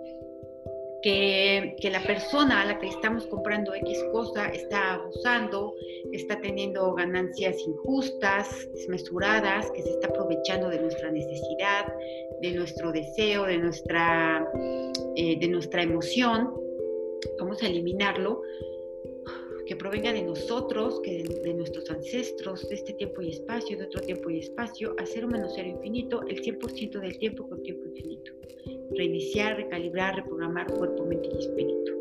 que, 1.02 1.90
la 1.90 2.02
persona 2.02 2.62
a 2.62 2.64
la 2.64 2.78
que 2.78 2.88
estamos 2.88 3.26
comprando 3.26 3.74
X 3.74 4.04
cosa 4.12 4.48
está 4.48 4.94
abusando, 4.94 5.74
está 6.12 6.40
teniendo 6.40 6.94
ganancias 6.94 7.56
injustas, 7.66 8.68
desmesuradas, 8.74 9.70
que 9.72 9.82
se 9.82 9.90
está 9.90 10.08
aprovechando 10.08 10.68
de 10.68 10.80
nuestra 10.80 11.10
necesidad, 11.10 11.86
de 12.40 12.52
nuestro 12.52 12.92
deseo, 12.92 13.44
de 13.44 13.58
nuestra, 13.58 14.46
eh, 15.16 15.38
de 15.38 15.48
nuestra 15.48 15.82
emoción. 15.82 16.54
Vamos 17.38 17.62
a 17.62 17.66
eliminarlo 17.66 18.42
que 19.66 19.76
provenga 19.76 20.12
de 20.12 20.22
nosotros, 20.22 21.00
que 21.04 21.22
de, 21.22 21.54
nuestros 21.54 21.88
ancestros, 21.90 22.68
de 22.68 22.74
este 22.74 22.92
tiempo 22.94 23.22
y 23.22 23.30
espacio, 23.30 23.78
de 23.78 23.84
otro 23.84 24.00
tiempo 24.00 24.28
y 24.28 24.40
espacio, 24.40 24.96
a 24.98 25.06
cero 25.06 25.28
menos 25.28 25.52
cero 25.54 25.68
infinito, 25.68 26.22
el 26.26 26.42
100% 26.42 27.00
del 27.00 27.16
tiempo 27.18 27.48
con 27.48 27.62
tiempo 27.62 27.86
infinito. 27.86 28.32
Reiniciar, 28.96 29.56
recalibrar, 29.56 30.16
reprogramar 30.16 30.66
cuerpo, 30.72 31.04
mente 31.04 31.28
y 31.32 31.38
espíritu. 31.38 31.92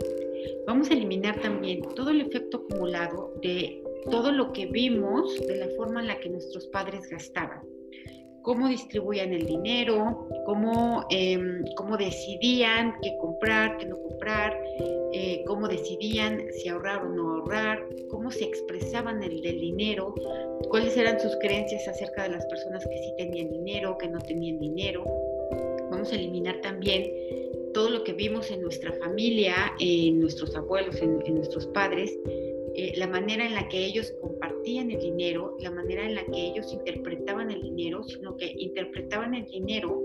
Vamos 0.65 0.89
a 0.89 0.93
eliminar 0.93 1.39
también 1.41 1.82
todo 1.95 2.10
el 2.10 2.21
efecto 2.21 2.58
acumulado 2.58 3.34
de 3.41 3.84
todo 4.10 4.32
lo 4.32 4.52
que 4.54 4.65
vimos 4.67 5.39
de 5.47 5.58
la 5.58 5.67
forma 5.75 6.02
en 6.02 6.08
la 6.08 6.19
que 6.19 6.30
nuestros 6.30 6.67
padres 6.67 7.08
gastaban 7.10 7.62
cómo 8.41 8.67
distribuían 8.67 9.34
el 9.34 9.45
dinero, 9.45 10.28
cómo, 10.45 11.06
em, 11.10 11.63
cómo 11.75 11.97
decidían 11.97 12.95
qué 13.02 13.15
comprar, 13.19 13.78
qué 13.78 13.86
no 13.86 14.02
comprar, 14.02 14.58
eh, 15.13 15.43
cómo 15.45 15.67
decidían 15.67 16.41
si 16.54 16.69
ahorrar 16.69 17.06
o 17.06 17.10
no 17.10 17.36
ahorrar, 17.36 17.86
cómo 18.10 18.32
se 18.32 18.45
expresaban 18.45 19.21
el 19.23 19.41
del 19.41 19.60
dinero, 19.60 20.15
cuáles 20.69 20.95
eran 20.97 21.19
sus 21.19 21.36
creencias 21.38 21.88
acerca 21.88 22.23
de 22.23 22.30
las 22.30 22.45
personas 22.47 22.86
que 22.88 22.97
sí 22.97 23.13
tenían 23.17 23.52
dinero, 23.52 23.97
que 23.97 24.08
no 24.08 24.19
tenían 24.19 24.60
dinero. 24.60 25.04
A 25.99 26.15
eliminar 26.15 26.62
también 26.62 27.12
todo 27.73 27.89
lo 27.89 28.03
que 28.05 28.13
vimos 28.13 28.49
en 28.51 28.62
nuestra 28.62 28.93
familia, 28.93 29.53
en 29.79 30.21
nuestros 30.21 30.55
abuelos, 30.55 30.95
en, 31.01 31.35
nuestros 31.35 31.67
padres, 31.67 32.17
eh, 32.75 32.93
la 32.95 33.07
manera 33.07 33.45
en 33.45 33.53
la 33.53 33.67
que 33.67 33.85
ellos 33.85 34.13
compartían 34.21 34.91
el 34.91 34.99
dinero, 34.99 35.57
la 35.59 35.71
manera 35.71 36.05
en 36.05 36.15
la 36.15 36.23
que 36.25 36.47
ellos 36.47 36.71
interpretaban 36.71 37.51
el 37.51 37.62
dinero, 37.62 38.03
sino 38.05 38.38
que 38.38 38.53
interpretaban 38.57 39.35
el 39.35 39.45
dinero 39.45 40.01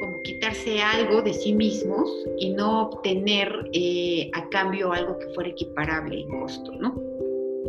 como 0.00 0.22
quitarse 0.22 0.80
algo 0.80 1.22
de 1.22 1.32
sí 1.32 1.52
mismos 1.54 2.08
y 2.38 2.50
no 2.50 2.82
obtener 2.82 3.68
eh, 3.72 4.30
a 4.34 4.48
cambio 4.50 4.92
algo 4.92 5.18
que 5.18 5.28
fuera 5.28 5.50
equiparable 5.50 6.20
en 6.20 6.28
costo, 6.40 6.72
¿no? 6.72 7.02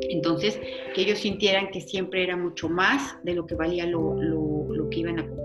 Entonces, 0.09 0.59
que 0.93 1.01
ellos 1.01 1.19
sintieran 1.19 1.71
que 1.71 1.81
siempre 1.81 2.23
era 2.23 2.35
mucho 2.35 2.69
más 2.69 3.17
de 3.23 3.33
lo 3.33 3.45
que 3.45 3.55
valía 3.55 3.85
lo, 3.85 4.15
lo, 4.15 4.89
que 4.89 4.99
iban 4.99 5.19
a 5.19 5.27
comprar, 5.27 5.36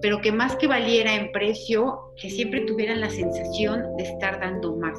pero 0.00 0.20
que 0.20 0.32
más 0.32 0.56
que 0.56 0.66
valiera 0.66 1.14
en 1.14 1.32
precio, 1.32 2.12
que 2.16 2.30
siempre 2.30 2.62
tuvieran 2.62 3.00
la 3.00 3.10
sensación 3.10 3.96
de 3.96 4.04
estar 4.04 4.40
dando 4.40 4.76
más, 4.76 4.98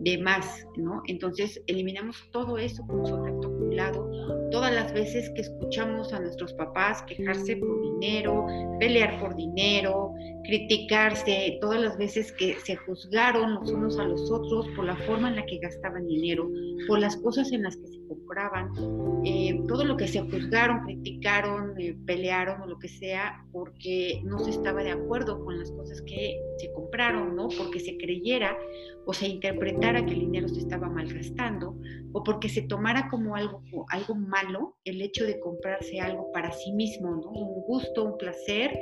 de 0.00 0.18
más, 0.18 0.66
¿no? 0.76 1.02
Entonces, 1.06 1.62
eliminamos 1.66 2.16
todo 2.30 2.58
eso 2.58 2.84
con 2.86 3.06
su 3.06 3.14
acumulado, 3.14 4.10
todas 4.54 4.72
las 4.72 4.92
veces 4.92 5.30
que 5.30 5.40
escuchamos 5.40 6.12
a 6.12 6.20
nuestros 6.20 6.52
papás 6.52 7.02
quejarse 7.08 7.56
por 7.56 7.82
dinero, 7.98 8.46
pelear 8.78 9.18
por 9.18 9.34
dinero, 9.34 10.12
criticarse, 10.44 11.58
todas 11.60 11.80
las 11.80 11.98
veces 11.98 12.30
que 12.30 12.54
se 12.64 12.76
juzgaron 12.76 13.54
los 13.54 13.72
unos 13.72 13.98
a 13.98 14.04
los 14.04 14.30
otros 14.30 14.68
por 14.76 14.84
la 14.84 14.94
forma 14.94 15.28
en 15.28 15.34
la 15.34 15.46
que 15.46 15.58
gastaban 15.58 16.06
dinero, 16.06 16.48
por 16.86 17.00
las 17.00 17.16
cosas 17.16 17.50
en 17.50 17.64
las 17.64 17.76
que 17.76 17.88
se 17.88 17.98
compraban, 18.06 18.70
eh, 19.24 19.60
todo 19.66 19.84
lo 19.84 19.96
que 19.96 20.06
se 20.06 20.20
juzgaron, 20.20 20.84
criticaron, 20.84 21.74
eh, 21.80 21.96
pelearon 22.06 22.62
o 22.62 22.66
lo 22.66 22.78
que 22.78 22.88
sea, 22.88 23.44
porque 23.50 24.22
no 24.24 24.38
se 24.38 24.50
estaba 24.50 24.84
de 24.84 24.92
acuerdo 24.92 25.44
con 25.44 25.58
las 25.58 25.72
cosas 25.72 26.00
que 26.02 26.38
se 26.58 26.72
compraron, 26.72 27.34
¿no? 27.34 27.48
Porque 27.58 27.80
se 27.80 27.96
creyera 27.96 28.56
o 29.04 29.12
se 29.12 29.26
interpretara 29.26 30.06
que 30.06 30.12
el 30.12 30.20
dinero 30.20 30.48
se 30.48 30.60
estaba 30.60 30.88
malgastando 30.88 31.76
o 32.12 32.22
porque 32.22 32.48
se 32.48 32.62
tomara 32.62 33.08
como 33.10 33.34
algo, 33.34 33.62
algo 33.88 34.14
el 34.84 35.02
hecho 35.02 35.24
de 35.24 35.40
comprarse 35.40 36.00
algo 36.00 36.30
para 36.32 36.52
sí 36.52 36.72
mismo. 36.72 37.10
Un 37.10 37.62
gusto, 37.62 38.04
un 38.04 38.18
placer 38.18 38.78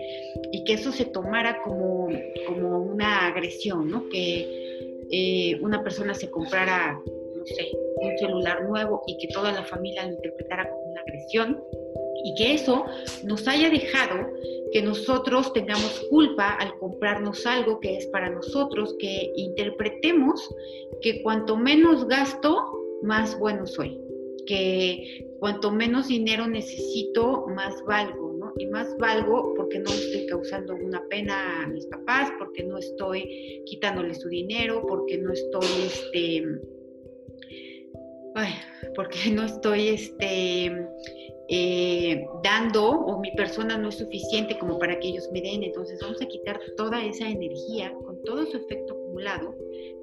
y 0.52 0.64
que 0.64 0.74
eso 0.74 0.92
se 0.92 1.06
tomara 1.06 1.60
como, 1.62 2.08
como 2.46 2.78
una 2.78 3.26
agresión. 3.28 4.08
Que 4.10 4.72
eh, 5.10 5.58
una 5.60 5.82
persona 5.82 6.14
se 6.14 6.30
comprara, 6.30 6.98
un 7.04 8.18
celular 8.18 8.64
nuevo 8.64 9.02
y 9.06 9.16
que 9.18 9.28
toda 9.28 9.52
la 9.52 9.64
familia 9.64 10.06
lo 10.06 10.14
interpretara 10.14 10.68
como 10.68 10.82
una 10.90 11.00
agresión 11.00 11.62
y 12.24 12.34
que 12.34 12.54
eso 12.54 12.84
nos 13.24 13.46
haya 13.48 13.68
dejado 13.68 14.28
que 14.72 14.82
nosotros 14.82 15.52
tengamos 15.52 16.00
culpa 16.08 16.54
al 16.54 16.76
comprarnos 16.78 17.44
algo 17.46 17.78
que 17.80 17.98
es 17.98 18.06
para 18.06 18.30
nosotros, 18.30 18.94
que 18.98 19.30
interpretemos 19.36 20.48
que 21.02 21.22
cuanto 21.22 21.56
menos 21.56 22.06
gasto, 22.08 22.72
más 23.02 23.38
bueno 23.38 23.66
soy, 23.66 24.00
que 24.46 25.26
cuanto 25.38 25.70
menos 25.70 26.08
dinero 26.08 26.46
necesito, 26.46 27.46
más 27.48 27.74
valgo, 27.86 28.32
¿no? 28.32 28.52
Y 28.58 28.66
más 28.66 28.96
valgo 28.98 29.54
porque 29.56 29.78
no 29.78 29.90
estoy 29.90 30.26
causando 30.26 30.74
una 30.74 31.02
pena 31.08 31.62
a 31.62 31.66
mis 31.68 31.86
papás, 31.86 32.30
porque 32.38 32.64
no 32.64 32.78
estoy 32.78 33.62
quitándole 33.66 34.14
su 34.14 34.28
dinero, 34.28 34.84
porque 34.86 35.18
no 35.18 35.32
estoy, 35.32 35.66
este, 35.86 36.44
porque 38.94 39.18
no 39.32 39.44
estoy, 39.44 39.88
este, 39.88 40.72
eh, 41.48 42.24
dando 42.42 42.90
o 42.90 43.20
mi 43.20 43.30
persona 43.32 43.76
no 43.76 43.90
es 43.90 43.96
suficiente 43.96 44.58
como 44.58 44.78
para 44.78 44.98
que 44.98 45.08
ellos 45.08 45.28
me 45.32 45.42
den. 45.42 45.62
Entonces 45.62 45.98
vamos 46.00 46.20
a 46.22 46.26
quitar 46.26 46.58
toda 46.76 47.04
esa 47.04 47.28
energía 47.28 47.92
con 48.04 48.22
todo 48.24 48.46
su 48.46 48.56
efecto 48.56 49.01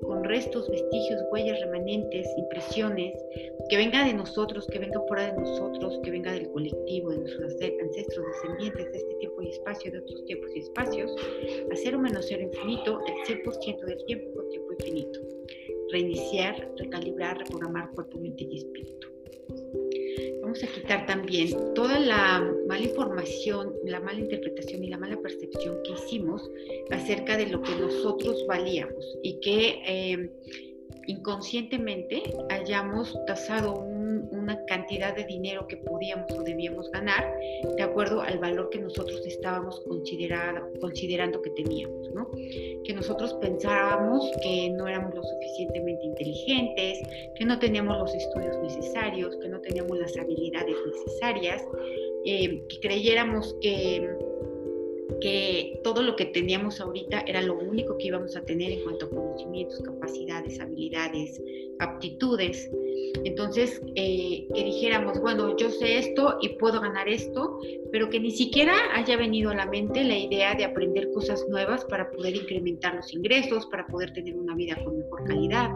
con 0.04 0.24
restos, 0.24 0.70
vestigios, 0.70 1.22
huellas, 1.32 1.60
remanentes, 1.62 2.28
impresiones, 2.38 3.14
que 3.70 3.78
venga 3.78 4.06
de 4.06 4.14
nosotros, 4.14 4.68
que 4.68 4.80
venga 4.80 5.02
fuera 5.08 5.32
de 5.32 5.42
nosotros, 5.42 6.00
que 6.04 6.12
venga 6.12 6.32
del 6.32 6.50
colectivo, 6.52 7.12
de 7.12 7.20
nuestros 7.20 7.54
ancestros 7.54 8.26
descendientes 8.26 8.92
de 8.92 8.98
este 8.98 9.16
tiempo 9.16 9.42
y 9.42 9.50
espacio, 9.50 9.92
de 9.92 10.00
otros 10.00 10.26
tiempos 10.26 10.50
y 10.56 10.60
espacios, 10.60 11.16
a 11.72 11.76
cero 11.76 12.00
menos 12.00 12.26
cero 12.28 12.44
infinito, 12.44 13.00
el 13.08 13.44
100% 13.44 13.86
del 13.86 14.06
tiempo 14.06 14.34
con 14.36 14.50
tiempo 14.50 14.74
infinito 14.74 15.20
reiniciar, 15.92 16.72
recalibrar, 16.78 17.38
reprogramar 17.38 17.92
cuerpo, 17.92 18.20
mente 18.20 18.44
y 18.44 18.58
espíritu. 18.58 19.19
Vamos 20.50 20.64
a 20.64 20.74
quitar 20.82 21.06
también 21.06 21.56
toda 21.76 22.00
la 22.00 22.44
mala 22.68 22.82
información, 22.82 23.72
la 23.86 24.00
mala 24.00 24.20
interpretación 24.20 24.84
y 24.84 24.88
la 24.88 24.98
mala 24.98 25.16
percepción 25.22 25.78
que 25.84 25.92
hicimos 25.92 26.50
acerca 26.90 27.38
de 27.38 27.46
lo 27.46 27.62
que 27.62 27.76
nosotros 27.76 28.44
valíamos 28.48 29.20
y 29.22 29.40
que 29.42 29.80
eh, 29.86 30.32
inconscientemente 31.06 32.24
hayamos 32.50 33.16
tasado 33.28 33.76
una 34.50 34.66
cantidad 34.66 35.16
de 35.16 35.24
dinero 35.26 35.68
que 35.68 35.78
podíamos 35.78 36.32
o 36.32 36.44
debíamos 36.44 36.90
ganar 36.92 37.32
de 37.78 37.84
acuerdo 37.84 38.22
al 38.22 38.40
valor 38.40 38.70
que 38.70 38.80
nosotros 38.80 39.22
estábamos 39.26 39.80
considerando 39.82 41.42
que 41.42 41.50
teníamos, 41.52 42.10
¿no? 42.14 42.30
Que 42.84 42.94
nosotros 42.96 43.34
pensábamos 43.36 44.32
que 44.42 44.72
no 44.72 44.88
éramos 44.88 45.14
lo 45.14 45.24
suficientemente 45.24 46.06
inteligentes, 46.06 47.00
que 47.36 47.46
no 47.46 47.60
teníamos 47.60 47.98
los 48.00 48.16
estudios 48.16 48.58
necesarios, 48.58 49.38
que 49.38 49.50
no 49.50 49.62
teníamos 49.62 50.00
las 50.00 50.18
habilidades 50.18 50.76
necesarias, 50.88 51.64
eh, 52.26 52.64
que 52.68 52.80
creyéramos 52.82 53.56
que 53.62 54.10
que 55.22 55.80
todo 55.84 56.02
lo 56.02 56.16
que 56.16 56.26
teníamos 56.26 56.80
ahorita 56.80 57.22
era 57.28 57.42
lo 57.42 57.58
único 57.58 57.98
que 57.98 58.08
íbamos 58.08 58.36
a 58.36 58.42
tener 58.42 58.72
en 58.72 58.84
cuanto 58.84 59.06
a 59.06 59.10
conocimientos, 59.10 59.82
capacidades, 59.82 60.60
habilidades, 60.60 61.42
aptitudes. 61.80 62.70
Entonces, 63.24 63.82
eh, 63.96 64.48
que 64.54 64.64
dijéramos, 64.64 65.20
bueno, 65.20 65.58
yo 65.58 65.70
sé 65.70 65.98
esto 65.98 66.38
y 66.42 66.50
puedo 66.50 66.80
ganar 66.80 67.10
esto, 67.10 67.60
pero 67.92 68.10
que 68.10 68.20
ni 68.20 68.32
siquiera 68.32 68.74
haya 68.94 69.18
venido 69.18 69.52
a 69.52 69.56
la 69.56 69.66
mente 69.66 70.04
la 70.04 70.18
idea 70.18 70.54
de 70.56 70.66
aprender 70.66 71.10
cosas 71.12 71.44
nuevas 71.50 71.86
para 71.86 72.10
poder 72.12 72.36
incrementar 72.36 72.96
los 72.96 73.14
ingresos, 73.14 73.66
para 73.68 73.86
poder 73.88 74.14
tener 74.14 74.36
una 74.36 74.56
vida 74.56 74.78
con 74.84 74.98
mejor 74.98 75.24
calidad, 75.26 75.70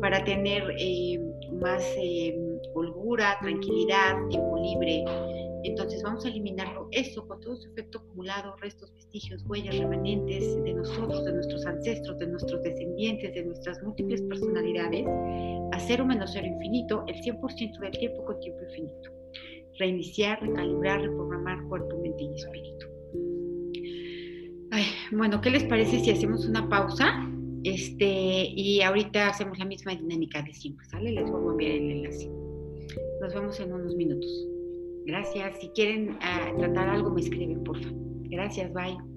para 0.00 0.24
tener 0.24 0.64
eh, 0.78 1.20
más 1.52 1.84
eh, 1.96 2.34
holgura, 2.74 3.36
tranquilidad, 3.40 4.16
tiempo 4.28 4.58
libre, 4.58 5.04
entonces 5.64 6.02
vamos 6.02 6.24
a 6.24 6.28
eliminarlo 6.28 6.88
eso 6.92 7.26
con 7.26 7.40
todo 7.40 7.56
su 7.56 7.68
efecto 7.70 7.98
acumulado, 7.98 8.56
restos, 8.56 8.92
vestigios, 8.94 9.44
huellas, 9.46 9.76
remanentes 9.78 10.62
de 10.62 10.72
nosotros, 10.72 11.24
de 11.24 11.32
nuestros 11.32 11.66
ancestros, 11.66 12.18
de 12.18 12.26
nuestros 12.28 12.62
descendientes, 12.62 13.34
de 13.34 13.44
nuestras 13.44 13.82
múltiples 13.82 14.22
personalidades, 14.22 15.06
a 15.72 15.80
cero 15.80 16.06
menos 16.06 16.30
cero 16.32 16.46
infinito, 16.46 17.04
el 17.06 17.16
100% 17.16 17.78
del 17.80 17.90
tiempo 17.92 18.24
con 18.24 18.40
tiempo 18.40 18.62
infinito. 18.64 19.10
Reiniciar, 19.78 20.40
recalibrar, 20.40 21.00
reprogramar 21.02 21.62
cuerpo, 21.68 21.98
mente 21.98 22.24
y 22.24 22.34
espíritu. 22.34 22.86
bueno, 25.12 25.40
¿qué 25.40 25.50
les 25.50 25.64
parece 25.64 26.00
si 26.00 26.10
hacemos 26.10 26.46
una 26.46 26.68
pausa? 26.68 27.26
Este, 27.64 28.04
y 28.54 28.80
ahorita 28.80 29.28
hacemos 29.28 29.58
la 29.58 29.66
misma 29.66 29.94
dinámica 29.94 30.42
de 30.42 30.54
siempre, 30.54 30.86
¿sale? 30.88 31.12
Les 31.12 31.30
voy 31.30 31.46
a 31.46 31.50
enviar 31.50 31.72
el 31.72 31.90
enlace. 31.90 32.30
Nos 33.20 33.34
vemos 33.34 33.60
en 33.60 33.72
unos 33.72 33.94
minutos. 33.96 34.46
Gracias. 35.10 35.58
Si 35.60 35.68
quieren 35.70 36.16
ah, 36.20 36.52
tratar 36.56 36.88
algo, 36.88 37.10
me 37.10 37.20
escriben, 37.20 37.64
por 37.64 37.76
favor. 37.82 37.98
Gracias, 38.30 38.72
bye. 38.72 39.09